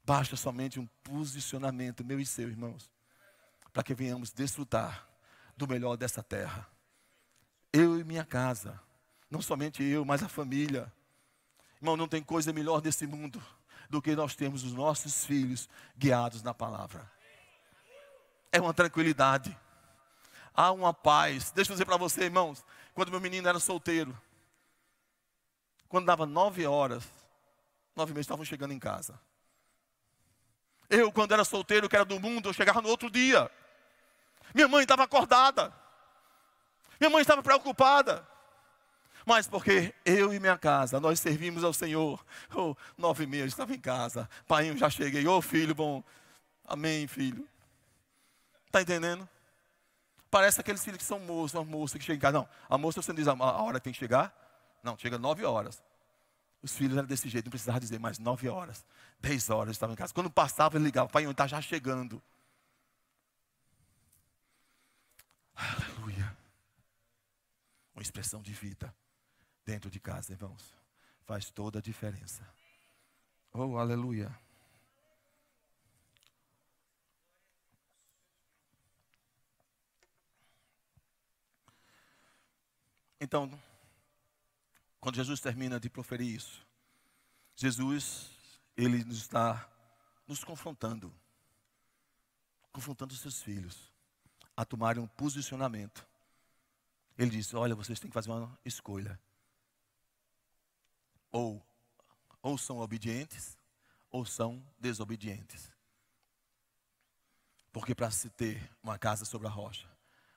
[0.04, 2.88] Basta somente um posicionamento, meu e seu, irmãos,
[3.72, 5.08] para que venhamos desfrutar
[5.56, 6.75] do melhor dessa terra.
[7.72, 8.80] Eu e minha casa,
[9.30, 10.92] não somente eu, mas a família.
[11.76, 13.42] Irmão, não tem coisa melhor nesse mundo
[13.88, 17.10] do que nós temos os nossos filhos guiados na palavra.
[18.50, 19.56] É uma tranquilidade.
[20.54, 21.50] Há uma paz.
[21.50, 24.16] Deixa eu dizer para você, irmãos, quando meu menino era solteiro,
[25.88, 27.04] quando dava nove horas,
[27.94, 29.20] nove meses estavam chegando em casa.
[30.88, 33.50] Eu, quando era solteiro, que era do mundo, eu chegava no outro dia.
[34.54, 35.72] Minha mãe estava acordada.
[37.00, 38.26] Minha mãe estava preocupada.
[39.24, 42.24] Mas porque eu e minha casa, nós servimos ao Senhor.
[42.54, 44.30] Oh, nove meses, estava em casa.
[44.46, 45.26] Pai, eu já cheguei.
[45.26, 46.02] Ô oh, filho, bom.
[46.64, 47.46] Amém, filho.
[48.66, 49.28] Está entendendo?
[50.30, 52.38] Parece aqueles filhos que são moços, uma moça que chega em casa.
[52.38, 54.32] Não, a moça você não diz a hora que tem que chegar.
[54.82, 55.82] Não, chega nove horas.
[56.62, 58.84] Os filhos eram desse jeito, não precisava dizer mais nove horas,
[59.20, 60.12] dez horas estavam em casa.
[60.12, 62.22] Quando passava, ele ligava, pai, está já chegando.
[65.54, 66.35] Aleluia.
[67.96, 68.94] Uma expressão de vida
[69.64, 70.74] dentro de casa, irmãos.
[71.24, 72.46] Faz toda a diferença.
[73.52, 74.38] Oh, aleluia.
[83.18, 83.50] Então,
[85.00, 86.66] quando Jesus termina de proferir isso,
[87.54, 88.30] Jesus,
[88.76, 89.66] ele está
[90.28, 91.10] nos confrontando,
[92.70, 93.90] confrontando os seus filhos
[94.54, 96.06] a tomarem um posicionamento.
[97.16, 99.18] Ele diz: Olha, vocês têm que fazer uma escolha.
[101.30, 101.64] Ou,
[102.42, 103.56] ou são obedientes,
[104.10, 105.70] ou são desobedientes.
[107.72, 109.88] Porque para se ter uma casa sobre a rocha,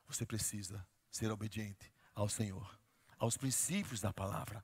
[0.08, 2.80] você precisa ser obediente ao Senhor
[3.20, 4.64] aos princípios da palavra.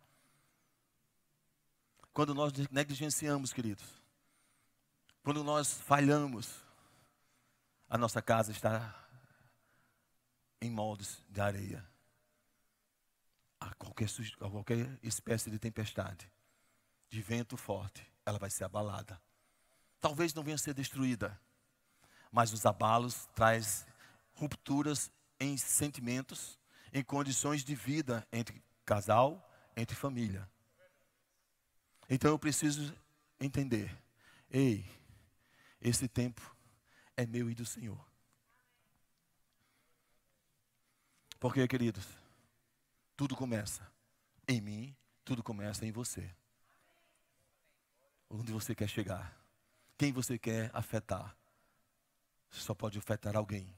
[2.14, 4.02] Quando nós negligenciamos, queridos,
[5.22, 6.64] quando nós falhamos,
[7.90, 8.96] a nossa casa está
[10.62, 11.86] em moldes de areia.
[13.60, 14.08] A qualquer,
[14.42, 16.30] a qualquer espécie de tempestade,
[17.10, 19.22] de vento forte, ela vai ser abalada.
[20.00, 21.40] Talvez não venha a ser destruída,
[22.32, 23.86] mas os abalos traz
[24.34, 26.60] rupturas em sentimentos,
[26.94, 30.50] em condições de vida entre casal, entre família.
[32.10, 32.94] Então eu preciso
[33.40, 33.96] entender:
[34.50, 34.86] ei,
[35.82, 36.56] esse tempo
[37.16, 38.04] é meu e do Senhor.
[41.40, 42.06] Porque, queridos,
[43.16, 43.86] tudo começa
[44.48, 46.30] em mim, tudo começa em você.
[48.30, 49.36] Onde você quer chegar?
[49.98, 51.36] Quem você quer afetar?
[52.50, 53.74] Você só pode afetar alguém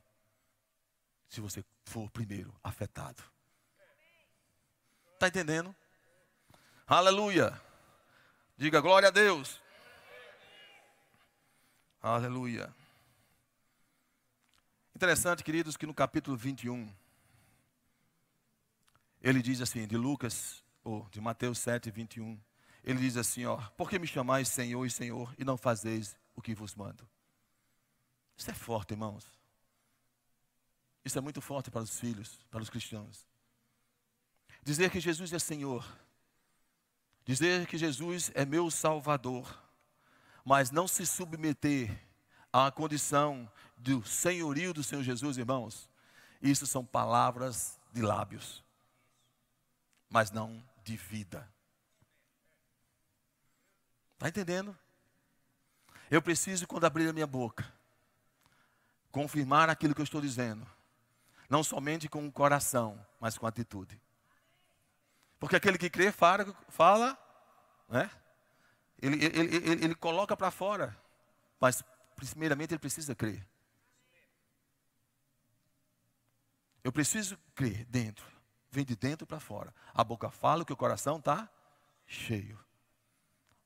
[1.27, 3.23] se você for primeiro afetado.
[5.13, 5.75] Está entendendo?
[6.85, 7.59] Aleluia.
[8.55, 9.61] Diga glória a Deus.
[12.01, 12.73] Aleluia.
[14.95, 16.91] Interessante, queridos, que no capítulo 21,
[19.21, 22.39] ele diz assim, de Lucas, ou de Mateus 7, 21,
[22.83, 26.41] ele diz assim, ó, por que me chamais Senhor e Senhor e não fazeis o
[26.41, 27.07] que vos mando?
[28.37, 29.25] Isso é forte, irmãos.
[31.03, 33.27] Isso é muito forte para os filhos, para os cristãos.
[34.63, 35.85] Dizer que Jesus é Senhor,
[37.25, 39.61] dizer que Jesus é meu Salvador,
[40.43, 41.97] mas não se submeter
[42.51, 45.89] à condição do senhorio do Senhor Jesus, irmãos,
[46.41, 48.63] isso são palavras de lábios,
[50.09, 51.51] mas não de vida.
[54.13, 54.77] Está entendendo?
[56.09, 57.71] Eu preciso, quando abrir a minha boca,
[59.11, 60.65] confirmar aquilo que eu estou dizendo,
[61.49, 64.01] não somente com o coração, mas com a atitude.
[65.39, 67.17] Porque aquele que crê fala, fala
[67.87, 68.09] né?
[69.01, 70.97] ele, ele, ele, ele coloca para fora,
[71.59, 71.83] mas
[72.15, 73.45] primeiramente ele precisa crer.
[76.83, 78.36] Eu preciso crer dentro.
[78.77, 79.73] Vem de dentro para fora.
[79.91, 81.49] A boca fala que o coração está
[82.05, 82.63] cheio.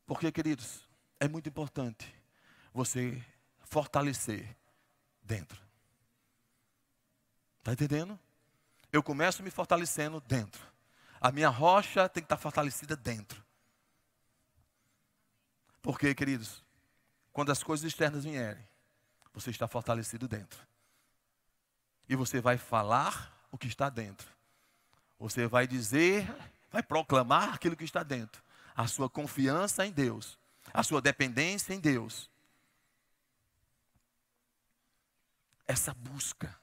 [0.06, 0.88] Porque, queridos,
[1.20, 2.16] é muito importante
[2.74, 3.22] você
[3.66, 4.56] fortalecer
[5.22, 5.62] dentro.
[7.60, 8.18] Está entendendo?
[8.90, 10.66] Eu começo me fortalecendo dentro.
[11.20, 13.44] A minha rocha tem que estar tá fortalecida dentro.
[15.82, 16.64] Porque, queridos,
[17.34, 18.66] quando as coisas externas vierem,
[19.34, 20.66] você está fortalecido dentro.
[22.08, 24.40] E você vai falar o que está dentro.
[25.22, 26.28] Você vai dizer,
[26.72, 28.42] vai proclamar aquilo que está dentro.
[28.76, 30.36] A sua confiança em Deus,
[30.74, 32.28] a sua dependência em Deus.
[35.68, 36.60] Essa busca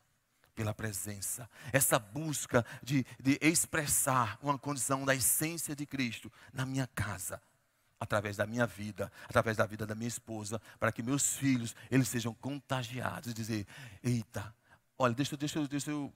[0.56, 6.88] pela presença, essa busca de, de expressar uma condição da essência de Cristo na minha
[6.88, 7.40] casa,
[8.00, 12.08] através da minha vida, através da vida da minha esposa, para que meus filhos eles
[12.08, 13.68] sejam contagiados e dizer:
[14.02, 14.52] eita,
[14.98, 16.12] Olha, deixa, deixa, deixa eu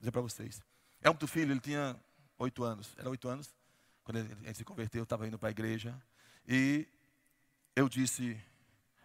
[0.00, 0.60] dizer para vocês.
[1.02, 1.96] É um filho, ele tinha
[2.38, 2.94] oito anos.
[2.98, 3.54] Era oito anos.
[4.04, 5.94] Quando ele, ele se converteu, eu estava indo para a igreja.
[6.46, 6.86] E
[7.74, 8.40] eu disse,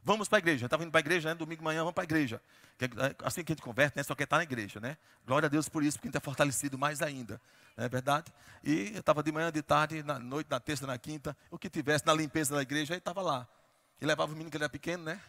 [0.03, 0.65] vamos para a igreja.
[0.65, 1.35] Estava indo para a igreja, né?
[1.35, 2.41] domingo de manhã, vamos para a igreja.
[2.79, 4.03] É, assim que a gente converte, né?
[4.03, 4.97] só quer estar na igreja, né?
[5.25, 7.39] Glória a Deus por isso, porque a gente é fortalecido mais ainda.
[7.77, 8.31] Não é verdade?
[8.63, 11.69] E eu estava de manhã, de tarde, na noite, na terça, na quinta, o que
[11.69, 13.47] tivesse na limpeza da igreja, aí estava lá.
[13.99, 15.21] E levava o menino que ele era pequeno, né?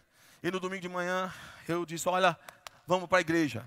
[0.42, 1.32] E no domingo de manhã,
[1.68, 2.38] eu disse, olha,
[2.86, 3.64] vamos para a igreja.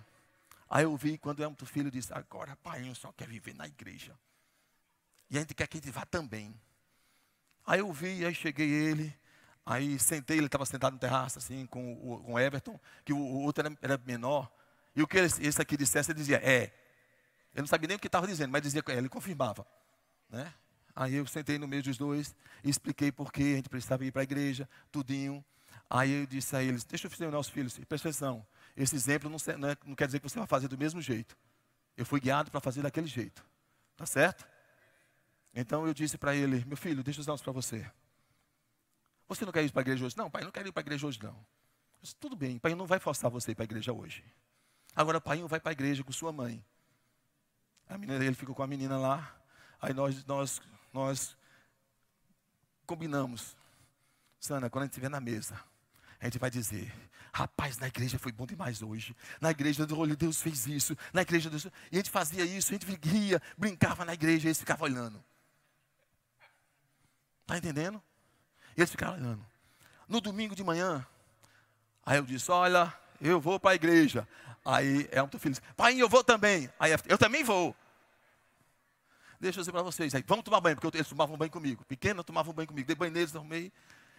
[0.70, 3.68] Aí eu vi quando o outro filho disse, agora pai, eu só quer viver na
[3.68, 4.18] igreja.
[5.30, 6.54] E a gente quer que ele vá também.
[7.66, 9.16] Aí eu vi, aí cheguei ele,
[9.66, 13.18] aí sentei, ele estava sentado no terraço, assim, com o, com o Everton, que o,
[13.18, 14.52] o outro era, era, menor.
[14.96, 16.72] E o que esse aqui dissesse, ele dizia, é.
[17.54, 19.66] Eu não sabia nem o que estava dizendo, mas dizia, é, ele confirmava.
[20.30, 20.54] Né?
[20.96, 22.36] Aí eu sentei no meio dos dois
[22.70, 25.44] expliquei por que a gente precisava ir para a igreja, tudinho.
[25.90, 28.46] Aí eu disse a eles, deixa eu fazer os nossos filhos, presta atenção.
[28.76, 31.38] Esse exemplo não, não, é, não quer dizer que você vai fazer do mesmo jeito.
[31.96, 33.46] Eu fui guiado para fazer daquele jeito.
[33.96, 34.46] Tá certo?
[35.54, 37.90] Então eu disse para ele, meu filho, deixa eu usar isso para você.
[39.28, 40.18] Você não quer ir para a igreja hoje?
[40.18, 41.32] Não, pai, não quero ir para a igreja hoje, não.
[41.32, 44.24] Eu disse, Tudo bem, pai não vai forçar você ir para a igreja hoje.
[44.94, 46.64] Agora, pai vai para a igreja com sua mãe.
[47.88, 49.36] A menina, ele ficou com a menina lá.
[49.82, 50.62] Aí nós, nós,
[50.92, 51.38] nós
[52.86, 53.56] combinamos.
[54.40, 55.60] Sana, quando a gente estiver na mesa,
[56.26, 56.92] a gente vai dizer:
[57.32, 59.16] rapaz, na igreja foi bom demais hoje.
[59.40, 60.98] Na igreja, olha, Deus fez isso.
[61.14, 61.66] Na igreja, Deus.
[61.66, 65.24] E a gente fazia isso, a gente ria, brincava na igreja, e eles ficavam olhando.
[67.42, 68.02] Está entendendo?
[68.76, 69.46] E eles ficavam olhando.
[70.08, 71.06] No domingo de manhã,
[72.04, 74.28] aí eu disse: Olha, eu vou para a igreja.
[74.64, 76.70] Aí é um filho disse: Pai, eu vou também.
[76.80, 77.76] Aí eu também vou.
[79.40, 81.86] Deixa eu dizer para vocês aí, vamos tomar banho, porque eles tomavam banho comigo.
[81.86, 82.88] Pequeno, tomavam banho comigo.
[82.88, 83.72] Dei banho neles, arrumei.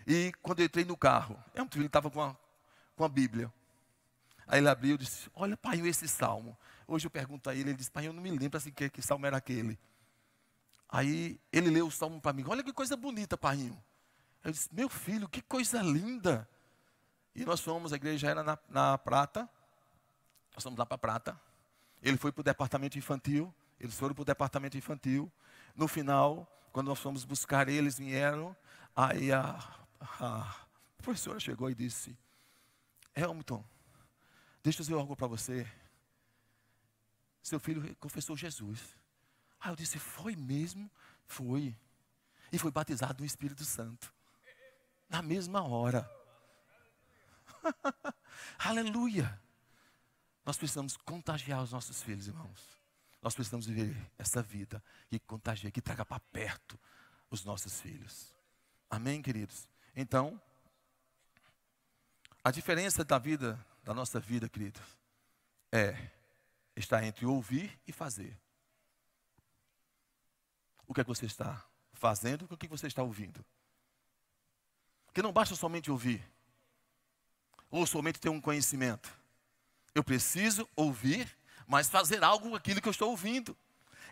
[0.07, 2.37] E quando eu entrei no carro, é um filho estava com a,
[2.95, 3.53] com a Bíblia.
[4.47, 6.57] Aí ele abriu e disse: Olha, pai, esse salmo.
[6.87, 9.03] Hoje eu pergunto a ele, ele disse: Pai, eu não me lembro assim que, que
[9.03, 9.79] salmo era aquele.
[10.89, 13.73] Aí ele leu o salmo para mim: Olha que coisa bonita, pai.
[14.45, 16.49] Eu disse: Meu filho, que coisa linda.
[17.35, 19.49] E nós fomos, a igreja era na, na Prata.
[20.55, 21.41] Nós fomos lá para Prata.
[22.01, 23.53] Ele foi para o departamento infantil.
[23.81, 25.31] Eles foram para o departamento infantil.
[25.75, 28.57] No final, quando nós fomos buscar eles, vieram.
[28.95, 29.59] Aí a
[30.01, 30.67] a
[30.99, 32.17] professora chegou e disse:
[33.15, 33.65] Helmton,
[34.63, 35.67] deixa eu dizer algo para você.
[37.43, 38.97] Seu filho confessou Jesus.
[39.61, 40.91] Aí eu disse: Foi mesmo?
[41.27, 41.77] Foi.
[42.53, 44.13] E foi batizado no Espírito Santo.
[45.09, 46.09] Na mesma hora.
[48.59, 49.41] Aleluia.
[50.45, 52.77] Nós precisamos contagiar os nossos filhos, irmãos.
[53.21, 56.79] Nós precisamos viver essa vida que contagia, que traga para perto
[57.31, 58.33] os nossos filhos.
[58.89, 59.69] Amém, queridos?
[59.97, 60.39] Então,
[62.45, 64.83] a diferença da vida, da nossa vida, queridos,
[65.73, 66.11] é
[66.77, 68.39] estar entre ouvir e fazer.
[70.87, 73.45] o que é que você está fazendo, o que você está ouvindo.
[75.07, 76.23] Porque não basta somente ouvir,
[77.71, 79.11] ou somente ter um conhecimento.
[79.95, 81.37] Eu preciso ouvir,
[81.67, 83.57] mas fazer algo com aquilo que eu estou ouvindo.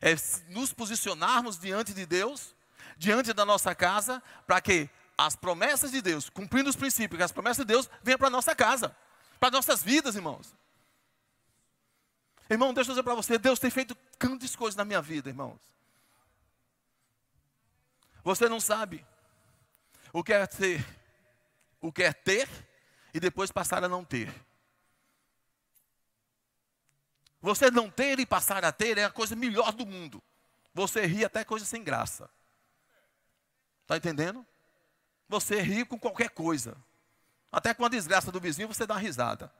[0.00, 0.14] É
[0.48, 2.56] nos posicionarmos diante de Deus,
[2.96, 7.32] diante da nossa casa, para que as promessas de Deus, cumprindo os princípios, que as
[7.32, 8.96] promessas de Deus venham para a nossa casa,
[9.38, 10.54] para nossas vidas, irmãos.
[12.48, 15.58] Irmão, deixa eu dizer para você, Deus tem feito grandes coisas na minha vida, irmãos.
[18.22, 19.06] Você não sabe
[20.12, 20.84] o que é ter,
[21.80, 22.48] o que é ter
[23.12, 24.32] e depois passar a não ter.
[27.40, 30.22] Você não ter e passar a ter é a coisa melhor do mundo.
[30.72, 32.30] Você ri até coisa sem graça.
[33.82, 34.46] Está entendendo?
[35.28, 36.76] Você ri com qualquer coisa.
[37.50, 39.52] Até com a desgraça do vizinho você dá uma risada.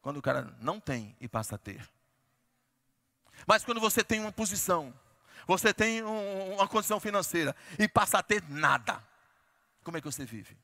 [0.00, 1.88] Quando o cara não tem e passa a ter.
[3.46, 4.92] Mas quando você tem uma posição,
[5.46, 9.02] você tem um, uma condição financeira e passa a ter nada,
[9.82, 10.56] como é que você vive?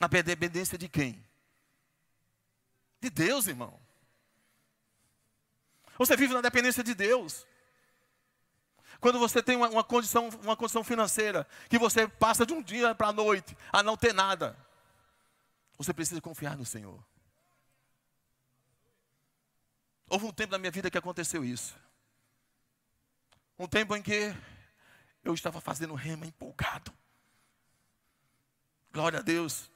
[0.00, 1.24] Na dependência de quem?
[3.00, 3.78] De Deus, irmão.
[5.98, 7.46] Você vive na dependência de Deus.
[9.02, 12.94] Quando você tem uma, uma, condição, uma condição financeira, que você passa de um dia
[12.94, 14.56] para a noite a não ter nada,
[15.76, 17.02] você precisa confiar no Senhor.
[20.08, 21.76] Houve um tempo na minha vida que aconteceu isso.
[23.58, 24.32] Um tempo em que
[25.24, 26.92] eu estava fazendo rema empolgado.
[28.92, 29.68] Glória a Deus.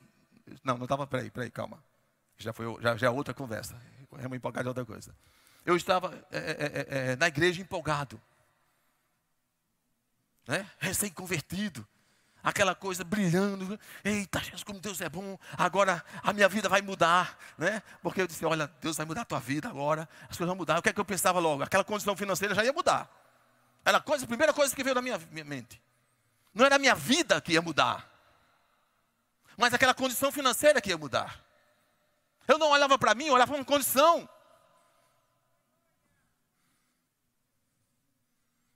[0.62, 1.83] Não, não estava, peraí, peraí, calma.
[2.39, 3.77] Já foi já, já é outra conversa.
[4.16, 5.12] Rema empolgado é outra coisa.
[5.64, 8.22] Eu estava é, é, é, é na igreja empolgado
[10.47, 10.68] né?
[10.78, 11.86] recém-convertido,
[12.42, 17.36] aquela coisa brilhando, eita, Jesus, como Deus é bom, agora a minha vida vai mudar,
[17.59, 17.82] né?
[18.01, 20.78] Porque eu disse, olha, Deus vai mudar a tua vida agora, as coisas vão mudar.
[20.78, 21.64] O que é que eu pensava logo?
[21.64, 23.11] Aquela condição financeira já ia mudar.
[23.84, 25.82] Era a, coisa, a primeira coisa que veio na minha, minha mente.
[26.55, 28.09] Não era a minha vida que ia mudar,
[29.57, 31.44] mas aquela condição financeira que ia mudar.
[32.47, 34.28] Eu não olhava para mim, eu olhava para uma condição.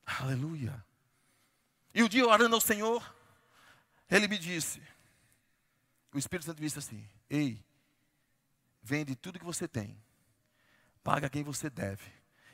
[0.04, 0.89] Aleluia.
[1.92, 3.14] E o um dia orando ao Senhor,
[4.08, 4.82] ele me disse,
[6.12, 7.64] o Espírito Santo disse assim: Ei,
[8.82, 9.96] vende tudo que você tem,
[11.02, 12.04] paga quem você deve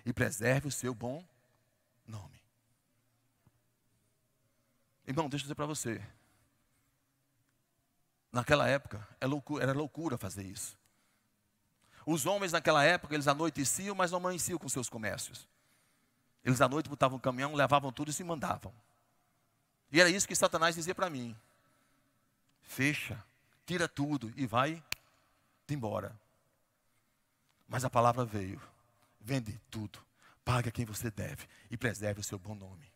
[0.05, 1.27] e preserve o seu bom
[2.07, 2.41] nome.
[5.07, 6.03] Irmão, deixa eu dizer para você.
[8.33, 9.27] Naquela época é
[9.63, 10.77] era loucura fazer isso.
[12.05, 15.49] Os homens naquela época, eles anoiteciam, mas não amanheciam com seus comércios.
[16.45, 18.73] Eles à noite botavam um caminhão, levavam tudo e se mandavam.
[19.97, 21.35] E era isso que Satanás dizia para mim:
[22.61, 23.25] fecha,
[23.65, 24.85] tira tudo e vai
[25.71, 26.15] embora.
[27.67, 28.61] Mas a palavra veio:
[29.19, 29.99] vende tudo,
[30.45, 32.93] pague a quem você deve e preserve o seu bom nome.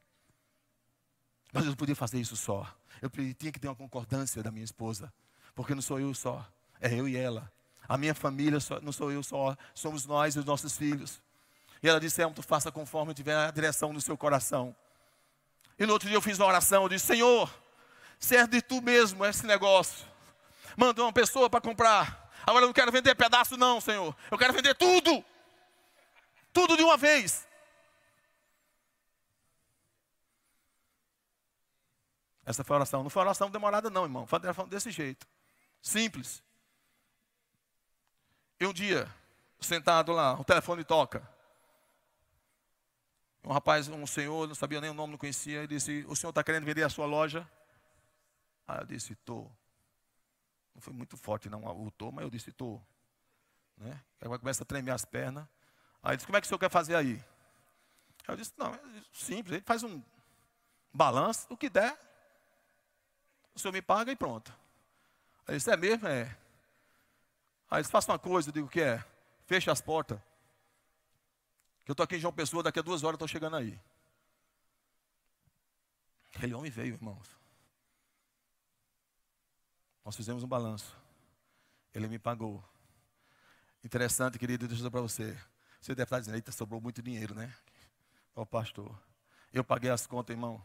[1.50, 2.70] Mas eu não podia fazer isso só.
[3.00, 5.10] Eu tinha que ter uma concordância da minha esposa,
[5.54, 6.46] porque não sou eu só,
[6.82, 7.50] é eu e ela.
[7.88, 11.22] A minha família não sou eu só, somos nós e os nossos filhos.
[11.82, 14.76] E ela disse: tu faça conforme tiver a direção no seu coração.
[15.80, 17.50] E no outro dia eu fiz uma oração, eu disse, Senhor,
[18.18, 20.06] se é de tu mesmo esse negócio,
[20.76, 22.30] manda uma pessoa para comprar.
[22.46, 24.14] Agora eu não quero vender pedaço não, Senhor.
[24.30, 25.24] Eu quero vender tudo.
[26.52, 27.48] Tudo de uma vez.
[32.44, 33.02] Essa foi a oração.
[33.02, 34.26] Não foi oração demorada não, irmão.
[34.26, 35.26] Foi oração desse jeito.
[35.80, 36.42] Simples.
[38.58, 39.10] E um dia,
[39.60, 41.26] sentado lá, o telefone toca.
[43.42, 46.30] Um rapaz, um senhor, não sabia nem o nome, não conhecia, ele disse: O senhor
[46.30, 47.48] está querendo vender a sua loja?
[48.68, 49.50] Aí eu disse: Estou.
[50.74, 52.82] Não foi muito forte, não, o estou, mas eu disse: Estou.
[53.76, 53.98] Né?
[54.20, 55.46] Aí começa a tremer as pernas.
[56.02, 56.94] Aí ele disse: Como é que o senhor quer fazer?
[56.96, 57.22] Aí
[58.28, 58.80] eu disse: Não, é
[59.12, 60.02] simples, ele faz um
[60.92, 61.98] balanço, o que der,
[63.54, 64.52] o senhor me paga e pronto.
[65.46, 66.06] Aí ele disse: É mesmo?
[66.06, 66.22] É.
[67.70, 69.02] Aí ele disse: Faça uma coisa, eu digo: O que é?
[69.46, 70.20] Fecha as portas.
[71.90, 73.76] Eu estou aqui em João Pessoa, daqui a duas horas estou chegando aí.
[76.32, 77.36] Aquele homem veio, irmãos.
[80.04, 80.96] Nós fizemos um balanço.
[81.92, 82.62] Ele me pagou.
[83.82, 85.36] Interessante, querido, deixa eu dizer para você.
[85.80, 87.52] Você deve estar dizendo, eita, sobrou muito dinheiro, né?
[88.36, 88.96] Ó pastor.
[89.52, 90.64] Eu paguei as contas, irmão.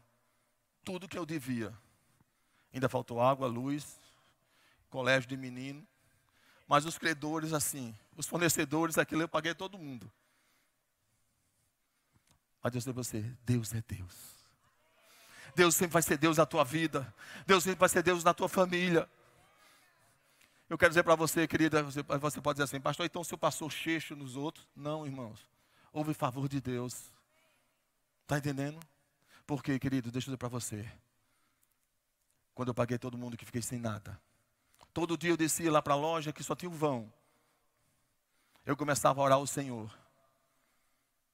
[0.83, 1.73] Tudo que eu devia.
[2.71, 3.99] Ainda faltou água, luz,
[4.91, 5.87] colégio de menino.
[6.67, 10.07] Mas os credores, assim, os fornecedores, aquilo eu paguei todo mundo.
[12.65, 14.15] Mas Deus dizer você, Deus é Deus.
[15.55, 17.13] Deus sempre vai ser Deus na tua vida.
[17.45, 19.07] Deus sempre vai ser Deus na tua família.
[20.67, 22.01] Eu quero dizer para você, querida, você,
[22.41, 24.67] pode dizer assim, pastor, então o senhor passou cheixo nos outros?
[24.75, 25.47] Não, irmãos.
[25.93, 27.11] Houve favor de Deus.
[28.23, 28.79] Está entendendo?
[29.45, 30.91] Porque, querido, deixa eu dizer para você.
[32.55, 34.19] Quando eu paguei todo mundo que fiquei sem nada.
[34.91, 37.13] Todo dia eu descia lá para a loja que só tinha um vão.
[38.65, 39.95] Eu começava a orar ao Senhor.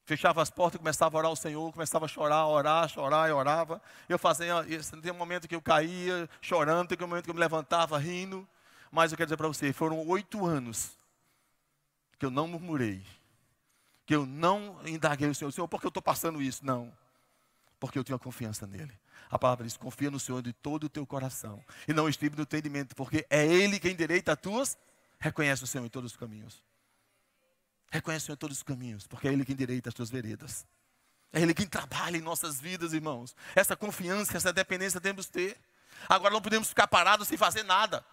[0.04, 3.82] Fechava as portas começava a orar ao Senhor, começava a chorar, orar, chorar e orava.
[4.10, 4.56] Eu fazia,
[5.02, 8.48] tem um momento que eu caía chorando, tem um momento que eu me levantava rindo.
[8.92, 10.98] Mas eu quero dizer para você, foram oito anos
[12.18, 13.04] que eu não murmurei,
[14.06, 16.66] que eu não indaguei o Senhor, Senhor, por que eu estou passando isso?
[16.66, 16.92] Não,
[17.80, 18.94] porque eu tinha confiança nele.
[19.30, 22.44] A palavra diz: confia no Senhor de todo o teu coração e não estribe no
[22.44, 24.78] entendimento, porque é Ele quem endireita as tuas.
[25.20, 26.62] Reconhece o Senhor em todos os caminhos.
[27.92, 30.66] Reconhece em todos os caminhos, porque é Ele quem endireita as tuas veredas.
[31.34, 33.36] É Ele quem trabalha em nossas vidas, irmãos.
[33.54, 35.58] Essa confiança, essa dependência temos que ter.
[36.08, 38.04] Agora não podemos ficar parados sem fazer nada.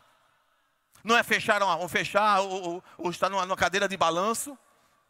[1.04, 4.58] Não é fechar, ou fechar ou, ou, estar numa, numa cadeira de balanço,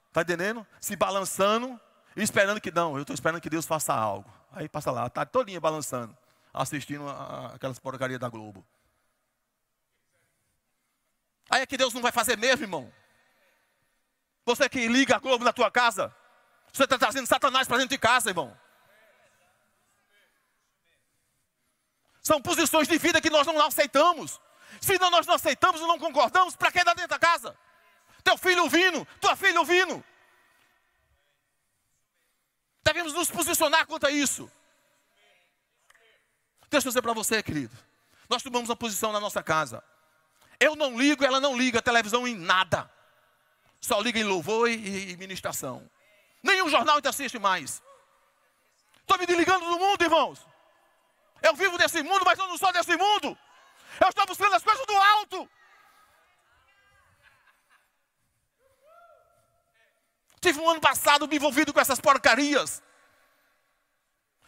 [0.09, 0.66] está entendendo?
[0.79, 1.81] Se balançando
[2.14, 4.31] e esperando que não, eu estou esperando que Deus faça algo.
[4.53, 6.14] Aí passa lá, está todinha balançando,
[6.53, 8.66] assistindo a, aquelas porcarias da Globo.
[11.49, 12.93] Aí é que Deus não vai fazer mesmo, irmão.
[14.49, 16.11] Você que liga a Globo na tua casa,
[16.72, 18.59] você está trazendo Satanás para dentro de casa, irmão.
[22.22, 24.40] São posições de vida que nós não aceitamos.
[24.80, 27.55] Se nós não aceitamos e não concordamos, para que dar dentro da casa?
[28.24, 30.03] Teu filho ouvindo, tua filha ouvindo.
[32.82, 34.51] Devemos nos posicionar quanto a isso.
[36.70, 37.76] Deixa eu dizer para você, querido.
[38.30, 39.84] Nós tomamos uma posição na nossa casa.
[40.59, 42.90] Eu não ligo, ela não liga a televisão em nada.
[43.81, 45.89] Só liga em louvor e, e ministração.
[46.43, 47.83] Nenhum jornal ainda assiste mais.
[49.01, 50.47] Estou me desligando do mundo, irmãos.
[51.43, 53.39] Eu vivo desse mundo, mas eu não sou desse mundo.
[54.01, 55.49] Eu estou buscando as coisas do alto.
[60.41, 62.83] Tive um ano passado me envolvido com essas porcarias.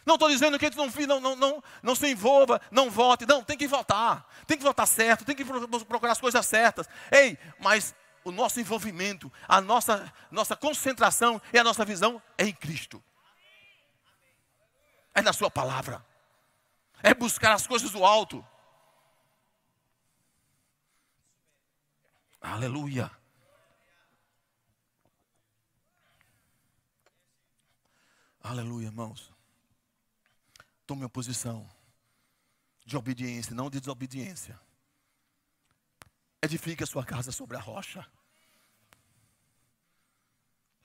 [0.05, 3.25] Não estou dizendo que não, não, não, não se envolva, não vote.
[3.25, 4.25] Não, tem que votar.
[4.47, 6.87] Tem que votar certo, tem que procurar as coisas certas.
[7.11, 7.93] Ei, mas
[8.23, 13.03] o nosso envolvimento, a nossa, nossa concentração e a nossa visão é em Cristo.
[15.13, 16.05] É na Sua palavra.
[17.03, 18.45] É buscar as coisas do alto.
[22.39, 23.11] Aleluia.
[28.43, 29.31] Aleluia, irmãos.
[30.85, 31.69] Tome uma posição
[32.85, 34.59] de obediência, não de desobediência.
[36.41, 38.05] Edifique a sua casa sobre a rocha.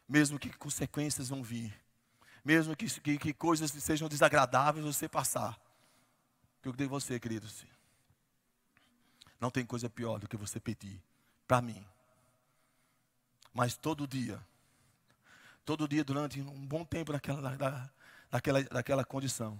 [0.06, 1.74] Mesmo que consequências vão vir.
[2.44, 5.58] Mesmo que, que, que coisas sejam desagradáveis você passar.
[6.62, 7.64] Eu digo você, queridos.
[9.40, 11.00] Não tem coisa pior do que você pedir
[11.46, 11.84] para mim.
[13.52, 14.44] Mas todo dia,
[15.64, 17.90] todo dia, durante um bom tempo naquela, da,
[18.30, 19.58] daquela, daquela condição,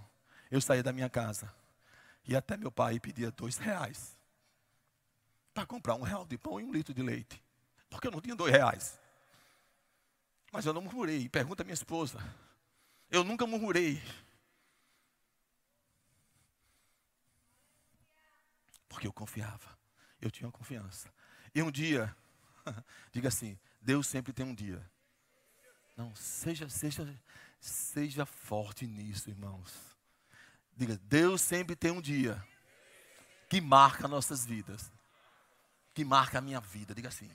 [0.51, 1.53] eu saía da minha casa
[2.26, 4.16] e até meu pai pedia dois reais
[5.57, 7.42] para comprar um real de pão e um litro de leite,
[7.88, 9.00] porque eu não tinha dois reais.
[10.52, 11.30] Mas eu não murmurei.
[11.30, 12.18] Pergunta minha esposa.
[13.11, 14.02] Eu nunca murmurei.
[18.86, 19.78] Porque eu confiava.
[20.20, 21.11] Eu tinha confiança.
[21.54, 22.14] E um dia,
[23.11, 24.86] diga assim, Deus sempre tem um dia.
[25.96, 27.18] Não, seja, seja,
[27.59, 29.72] seja forte nisso, irmãos.
[30.76, 32.46] Diga, Deus sempre tem um dia
[33.48, 34.92] que marca nossas vidas.
[35.97, 37.30] Que marca a minha vida, diga assim.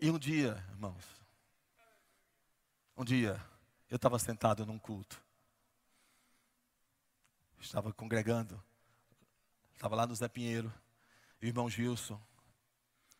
[0.00, 1.04] E um dia, irmãos,
[2.96, 3.38] um dia
[3.90, 5.22] eu estava sentado num culto.
[7.60, 8.58] Estava congregando.
[9.74, 10.72] Estava lá no Zé Pinheiro.
[11.42, 12.18] E o irmão Gilson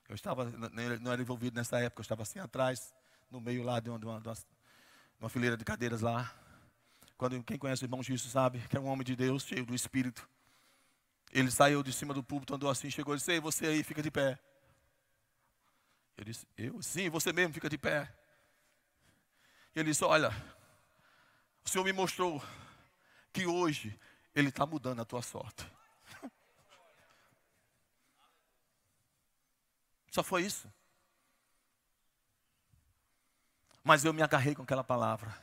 [0.08, 0.46] eu estava,
[1.02, 2.94] não era envolvido nessa época, eu estava assim atrás,
[3.30, 4.32] no meio lá de uma, de uma, de
[5.20, 6.32] uma fileira de cadeiras lá.
[7.18, 9.74] Quando quem conhece o irmão Gisso sabe que é um homem de Deus, cheio do
[9.74, 10.26] Espírito.
[11.32, 14.02] Ele saiu de cima do púlpito, andou assim, chegou e disse: Ei, você aí, fica
[14.02, 14.38] de pé.
[16.16, 16.80] Eu disse: Eu?
[16.82, 18.10] Sim, você mesmo, fica de pé.
[19.74, 20.30] Ele disse: Olha,
[21.64, 22.42] o Senhor me mostrou
[23.32, 23.98] que hoje
[24.34, 25.70] Ele está mudando a tua sorte.
[30.10, 30.72] Só foi isso.
[33.84, 35.36] Mas eu me agarrei com aquela palavra.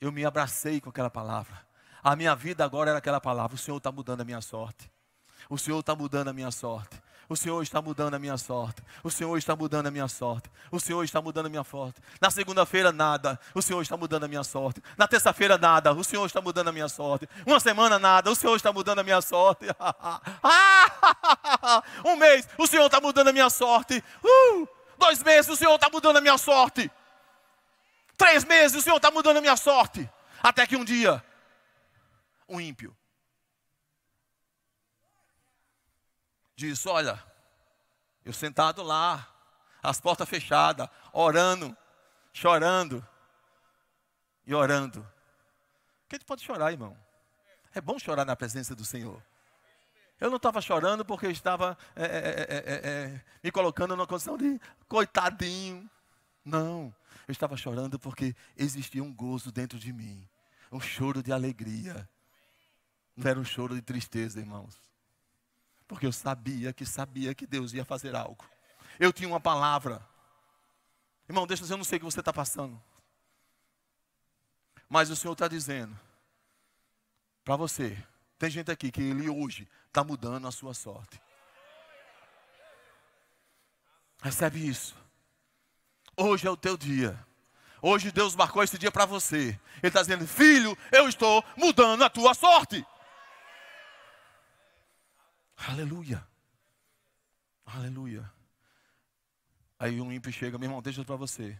[0.00, 1.67] Eu me abracei com aquela palavra.
[2.02, 3.54] A minha vida agora era aquela palavra.
[3.54, 4.90] O Senhor está mudando a minha sorte.
[5.48, 7.00] O Senhor está mudando a minha sorte.
[7.28, 8.82] O Senhor está mudando a minha sorte.
[9.04, 10.50] O Senhor está mudando a minha sorte.
[10.72, 12.00] O Senhor está mudando a minha sorte.
[12.20, 13.38] Na segunda-feira, nada.
[13.54, 14.82] O Senhor está mudando a minha sorte.
[14.96, 15.92] Na terça-feira, nada.
[15.92, 17.28] O Senhor está mudando a minha sorte.
[17.44, 18.30] Uma semana, nada.
[18.30, 19.66] O Senhor está mudando a minha sorte.
[22.04, 24.02] um mês, o Senhor está mudando a minha sorte.
[24.24, 24.66] Uh!
[24.98, 26.90] Dois meses, o Senhor está mudando a minha sorte.
[28.16, 30.08] Três meses, o Senhor está mudando a minha sorte.
[30.42, 31.22] Até que um dia,
[32.48, 32.96] um ímpio
[36.58, 37.22] disse: Olha,
[38.24, 39.26] eu sentado lá,
[39.80, 41.76] as portas fechadas, orando,
[42.32, 43.06] chorando
[44.44, 45.06] e orando.
[46.08, 46.98] Que a gente pode chorar, irmão.
[47.74, 49.22] É bom chorar na presença do Senhor.
[50.20, 54.60] Eu não estava chorando porque eu estava é, é, é, me colocando numa condição de
[54.88, 55.88] coitadinho.
[56.44, 56.92] Não,
[57.28, 60.28] eu estava chorando porque existia um gozo dentro de mim,
[60.72, 62.08] um choro de alegria.
[63.18, 64.80] Não era um choro de tristeza, irmãos.
[65.88, 68.44] Porque eu sabia que sabia que Deus ia fazer algo.
[69.00, 70.06] Eu tinha uma palavra.
[71.28, 72.80] Irmão, deixa eu dizer, eu não sei o que você está passando.
[74.88, 75.98] Mas o Senhor está dizendo
[77.44, 78.00] para você.
[78.38, 81.20] Tem gente aqui que ele hoje está mudando a sua sorte.
[84.22, 84.94] Recebe isso.
[86.16, 87.18] Hoje é o teu dia.
[87.82, 89.58] Hoje Deus marcou esse dia para você.
[89.78, 92.86] Ele está dizendo: Filho, eu estou mudando a tua sorte.
[95.66, 96.26] Aleluia.
[97.66, 98.30] Aleluia.
[99.78, 101.58] Aí um ímpio chega, meu irmão, deixa para você.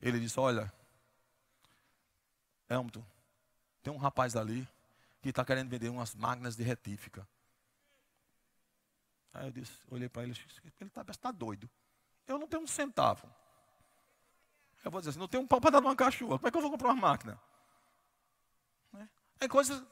[0.00, 0.72] Ele disse: Olha,
[2.68, 3.04] Elton,
[3.82, 4.66] tem um rapaz ali
[5.20, 7.26] que está querendo vender umas máquinas de retífica.
[9.32, 10.38] Aí eu disse, olhei para ele,
[10.80, 11.68] ele está tá doido.
[12.26, 13.28] Eu não tenho um centavo.
[14.84, 16.38] Eu vou dizer assim, não tenho um pau para dar uma cachorra.
[16.38, 17.40] Como é que eu vou comprar uma máquina?
[18.92, 19.08] Né?
[19.40, 19.84] É coisa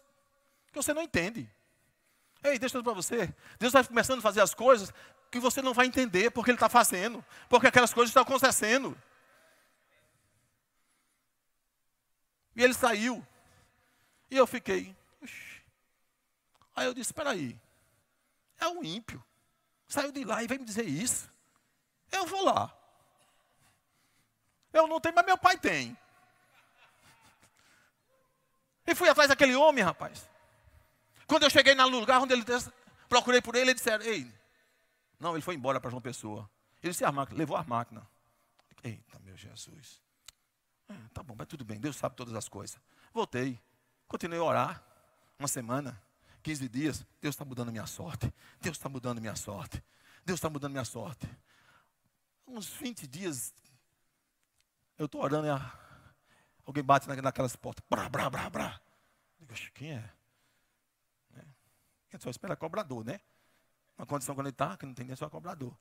[0.70, 1.51] que você não entende.
[2.43, 3.32] Ei, deixa eu para você.
[3.59, 4.93] Deus vai começando a fazer as coisas
[5.30, 7.24] que você não vai entender porque Ele está fazendo.
[7.49, 8.97] Porque aquelas coisas estão acontecendo.
[12.55, 13.26] E ele saiu.
[14.30, 14.95] E eu fiquei.
[16.74, 17.59] Aí eu disse: espera aí.
[18.59, 19.22] É um ímpio.
[19.88, 21.30] Saiu de lá e veio me dizer isso.
[22.11, 22.74] Eu vou lá.
[24.72, 25.97] Eu não tenho, mas meu pai tem.
[28.86, 30.28] E fui atrás daquele homem, rapaz.
[31.33, 32.45] Quando eu cheguei no lugar onde ele
[33.09, 34.30] procurei por ele, ele disse: Ei,
[35.18, 36.47] não, ele foi embora para João Pessoa.
[36.83, 38.07] Ele disse: a máquina, levou a máquina.
[38.85, 40.03] Eita, meu Jesus.
[40.91, 42.78] É, tá bom, mas tudo bem, Deus sabe todas as coisas.
[43.14, 43.59] Voltei,
[44.07, 44.85] continuei a orar.
[45.39, 45.99] Uma semana,
[46.43, 48.30] 15 dias, Deus está mudando minha sorte.
[48.61, 49.83] Deus está mudando minha sorte.
[50.26, 51.26] Deus está mudando minha sorte.
[52.47, 53.55] Uns 20 dias,
[54.99, 55.51] eu estou orando e
[56.66, 57.83] alguém bate naquelas portas.
[57.89, 58.78] Brá, brá, brá, brá.
[59.41, 60.22] Digo, quem é?
[62.13, 63.21] Gente só espera cobrador, né?
[63.97, 65.75] Uma condição quando ele está, que não tem nem só cobrador.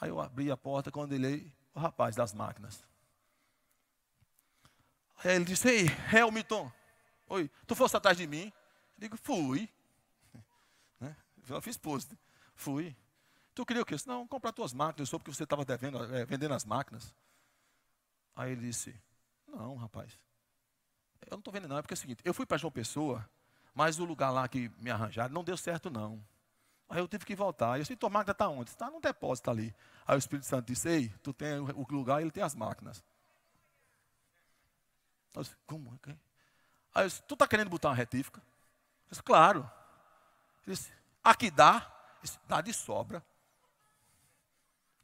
[0.00, 2.82] Aí eu abri a porta quando ele, o rapaz das máquinas.
[5.22, 6.72] Aí ele disse, ei, Helmiton,
[7.26, 8.46] oi, tu fosse atrás de mim?
[8.96, 9.68] Eu digo, fui.
[11.00, 11.14] Né?
[11.48, 12.16] Eu fiz post.
[12.54, 12.96] Fui.
[13.54, 13.96] Tu queria o quê?
[14.06, 17.14] Não, comprar tuas máquinas, eu soube que você estava é, vendendo as máquinas.
[18.34, 18.98] Aí ele disse,
[19.46, 20.18] não, rapaz.
[21.22, 23.28] Eu não estou vendo não, é porque é o seguinte, eu fui para João Pessoa,
[23.78, 26.20] mas o lugar lá que me arranjaram não deu certo, não.
[26.88, 27.76] Aí eu tive que voltar.
[27.76, 28.70] Eu disse, tua máquina está onde?
[28.70, 29.72] Está num depósito ali.
[30.04, 33.04] Aí o Espírito Santo disse, ei, tu tem o lugar e ele tem as máquinas.
[35.32, 35.96] Eu disse, como?
[36.92, 38.40] Aí eu disse, tu está querendo botar uma retífica?
[38.40, 39.60] Eu disse, claro.
[40.66, 41.88] Ele disse, aqui dá?
[42.20, 43.18] disse, dá de sobra.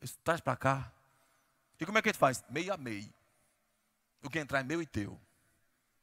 [0.01, 0.93] Eu disse, traz para cá.
[1.79, 2.43] E como é que a gente faz?
[2.51, 3.15] Meio a meio.
[4.21, 5.17] O que entrar é meu e teu.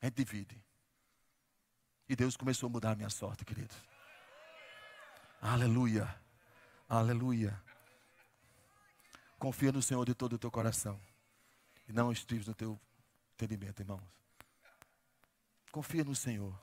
[0.01, 0.70] A gente divide.
[2.12, 3.78] E Deus começou a mudar a minha sorte, queridos.
[5.41, 6.14] Aleluia.
[6.89, 7.57] Aleluia.
[9.39, 10.99] Confia no Senhor de todo o teu coração.
[11.88, 12.78] E não estrives no teu
[13.34, 14.03] entendimento, irmãos.
[15.72, 16.53] Confia no Senhor.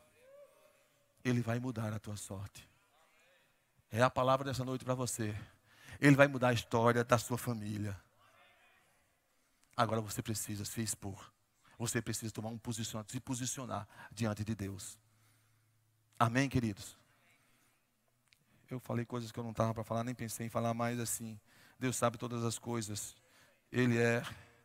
[1.24, 2.68] Ele vai mudar a tua sorte.
[3.90, 5.34] É a palavra dessa noite para você.
[5.99, 7.99] Ele vai mudar a história da sua família.
[9.74, 11.32] Agora você precisa se expor.
[11.78, 14.99] Você precisa tomar um posicionamento, se posicionar diante de Deus.
[16.18, 16.98] Amém, queridos?
[18.68, 21.38] Eu falei coisas que eu não estava para falar, nem pensei em falar, mais assim,
[21.78, 23.16] Deus sabe todas as coisas.
[23.70, 24.22] Ele é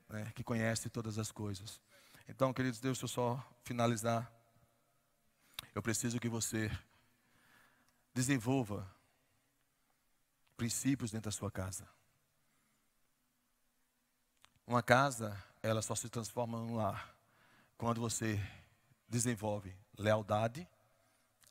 [0.10, 1.80] né, que conhece todas as coisas.
[2.28, 4.32] Então, queridos, deixa eu só finalizar.
[5.76, 6.72] Eu preciso que você
[8.16, 8.90] desenvolva
[10.58, 11.88] princípios dentro da sua casa.
[14.66, 17.16] Uma casa, ela só se transforma num lar
[17.78, 18.40] quando você
[19.08, 20.68] desenvolve lealdade,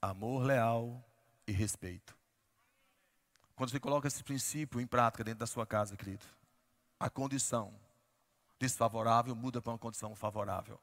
[0.03, 1.03] amor leal
[1.47, 2.15] e respeito.
[3.55, 6.27] Quando você coloca esse princípio em prática dentro da sua casa, querido,
[6.99, 7.73] a condição
[8.59, 10.79] desfavorável muda para uma condição favorável.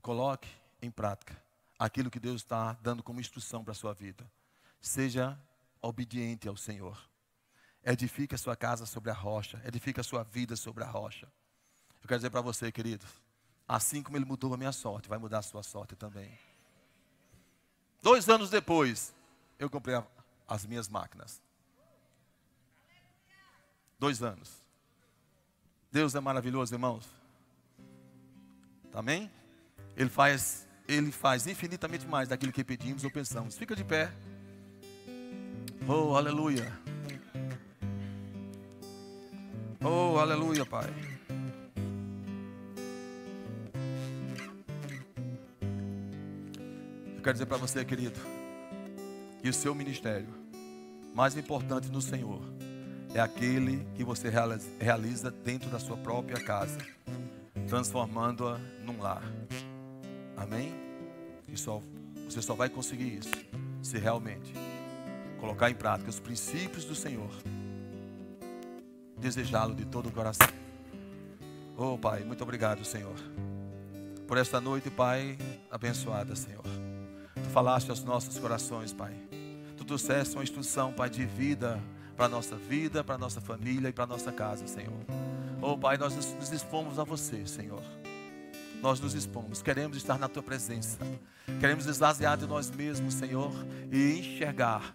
[0.00, 0.48] Coloque
[0.80, 1.40] em prática
[1.78, 4.30] aquilo que Deus está dando como instrução para a sua vida.
[4.80, 5.38] Seja
[5.82, 6.98] obediente ao Senhor.
[7.84, 9.60] Edifique a sua casa sobre a rocha.
[9.64, 11.30] Edifique a sua vida sobre a rocha.
[12.02, 13.06] Eu quero dizer para você, querido,
[13.70, 16.36] Assim como Ele mudou a minha sorte, vai mudar a sua sorte também.
[18.02, 19.14] Dois anos depois,
[19.58, 20.00] eu comprei
[20.48, 21.40] as minhas máquinas.
[23.98, 24.50] Dois anos.
[25.92, 27.06] Deus é maravilhoso, irmãos.
[28.94, 29.30] Amém?
[29.96, 33.56] Ele faz, ele faz infinitamente mais daquilo que pedimos ou pensamos.
[33.56, 34.10] Fica de pé.
[35.86, 36.72] Oh, aleluia.
[39.82, 41.09] Oh, aleluia, Pai.
[47.20, 48.18] Eu quero dizer para você, querido,
[49.42, 50.30] que o seu ministério
[51.14, 52.40] mais importante no Senhor
[53.14, 54.30] é aquele que você
[54.80, 56.78] realiza dentro da sua própria casa,
[57.68, 59.22] transformando-a num lar.
[60.34, 60.72] Amém?
[61.46, 61.82] E só,
[62.24, 63.34] você só vai conseguir isso
[63.82, 64.54] se realmente
[65.38, 67.30] colocar em prática os princípios do Senhor,
[69.18, 70.48] desejá-lo de todo o coração.
[71.76, 73.16] Oh, Pai, muito obrigado, Senhor,
[74.26, 75.36] por esta noite, Pai,
[75.70, 76.79] abençoada, Senhor.
[77.52, 79.12] Falaste aos nossos corações, Pai.
[79.76, 81.80] Tu trouxeste uma instrução, Pai, de vida
[82.16, 85.00] para a nossa vida, para a nossa família e para a nossa casa, Senhor.
[85.60, 87.82] Oh, Pai, nós nos expomos a você, Senhor.
[88.80, 90.98] Nós nos expomos, queremos estar na Tua presença,
[91.58, 93.52] queremos esvaziar de nós mesmos, Senhor,
[93.92, 94.92] e enxergar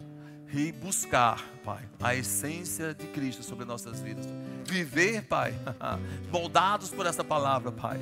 [0.52, 4.26] e buscar, Pai, a essência de Cristo sobre nossas vidas.
[4.64, 5.54] Viver, Pai,
[6.32, 7.98] moldados por essa palavra, Pai.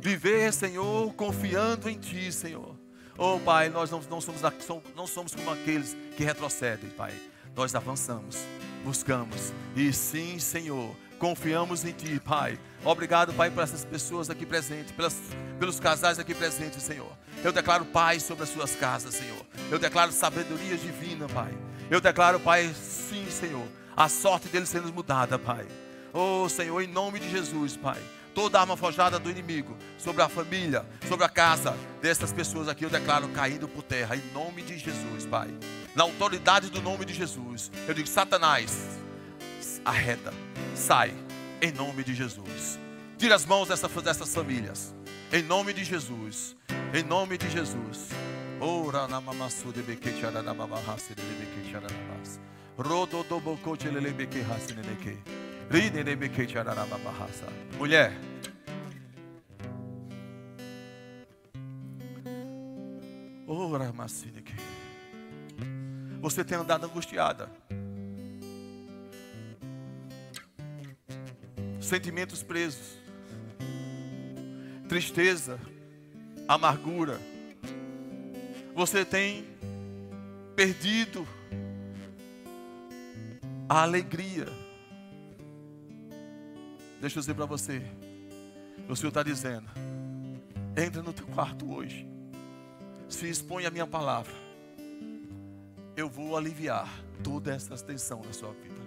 [0.00, 2.79] Viver, Senhor, confiando em Ti, Senhor.
[3.22, 4.40] Oh Pai, nós não, não, somos,
[4.96, 7.12] não somos como aqueles que retrocedem, Pai.
[7.54, 8.38] Nós avançamos,
[8.82, 9.52] buscamos.
[9.76, 12.58] E sim, Senhor, confiamos em Ti, Pai.
[12.82, 15.20] Obrigado, Pai, por essas pessoas aqui presentes, pelas,
[15.58, 17.12] pelos casais aqui presentes, Senhor.
[17.44, 19.44] Eu declaro paz sobre as suas casas, Senhor.
[19.70, 21.52] Eu declaro sabedoria divina, Pai.
[21.90, 25.66] Eu declaro, Pai, sim, Senhor, a sorte deles sendo mudada, Pai.
[26.14, 28.00] Oh, Senhor, em nome de Jesus, Pai
[28.34, 32.90] toda arma forjada do inimigo sobre a família, sobre a casa dessas pessoas aqui, eu
[32.90, 35.48] declaro caindo por terra, em nome de Jesus, Pai.
[35.94, 38.98] Na autoridade do nome de Jesus, eu digo: Satanás,
[39.84, 40.32] arreda,
[40.74, 41.12] sai,
[41.60, 42.78] em nome de Jesus.
[43.18, 44.94] Tira as mãos dessas, dessas famílias,
[45.32, 46.56] em nome de Jesus,
[46.94, 48.08] em nome de Jesus.
[48.60, 52.40] Ora na mamassu de bequete arana mamahasi de bequete arana mas.
[52.76, 54.40] Rodo do bocote lele beque
[55.70, 56.46] hasine beque.
[57.78, 58.12] Mulher.
[66.20, 67.48] Você tem andado angustiada.
[71.80, 72.98] Sentimentos presos.
[74.88, 75.58] Tristeza.
[76.48, 77.20] Amargura.
[78.74, 79.44] Você tem
[80.56, 81.26] perdido
[83.68, 84.46] a alegria
[87.00, 87.82] Deixa eu dizer para você.
[88.88, 89.66] O Senhor está dizendo:
[90.76, 92.06] entra no teu quarto hoje.
[93.08, 94.32] Se expõe a minha palavra.
[95.96, 96.88] Eu vou aliviar
[97.22, 98.80] toda essa tensão na sua vida.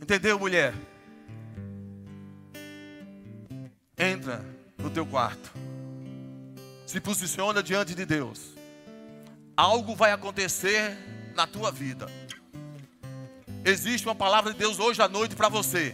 [0.00, 0.74] Entendeu, mulher?
[3.98, 4.44] Entra
[4.78, 5.52] no teu quarto.
[6.86, 8.54] Se posiciona diante de Deus.
[9.56, 10.96] Algo vai acontecer
[11.34, 12.06] na tua vida.
[13.66, 15.92] Existe uma palavra de Deus hoje à noite para você.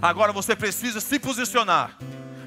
[0.00, 1.98] Agora você precisa se posicionar.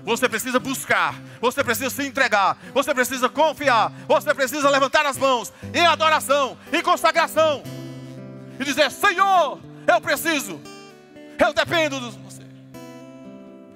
[0.04, 5.54] Você precisa buscar, você precisa se entregar, você precisa confiar, você precisa levantar as mãos
[5.74, 7.62] em adoração, em consagração
[8.60, 10.60] e dizer: Senhor, eu preciso,
[11.38, 12.44] eu dependo de você.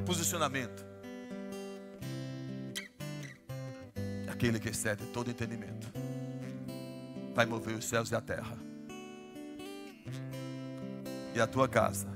[0.04, 0.84] Posicionamento.
[4.32, 5.91] Aquele que excede todo entendimento
[7.36, 8.71] vai mover os céus e a terra
[11.34, 12.08] e a tua casa,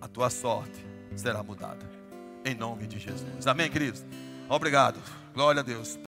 [0.00, 1.88] a tua sorte será mudada.
[2.44, 3.46] Em nome de Jesus.
[3.46, 4.04] Amém, queridos?
[4.48, 4.98] Obrigado.
[5.34, 6.02] Glória a Deus.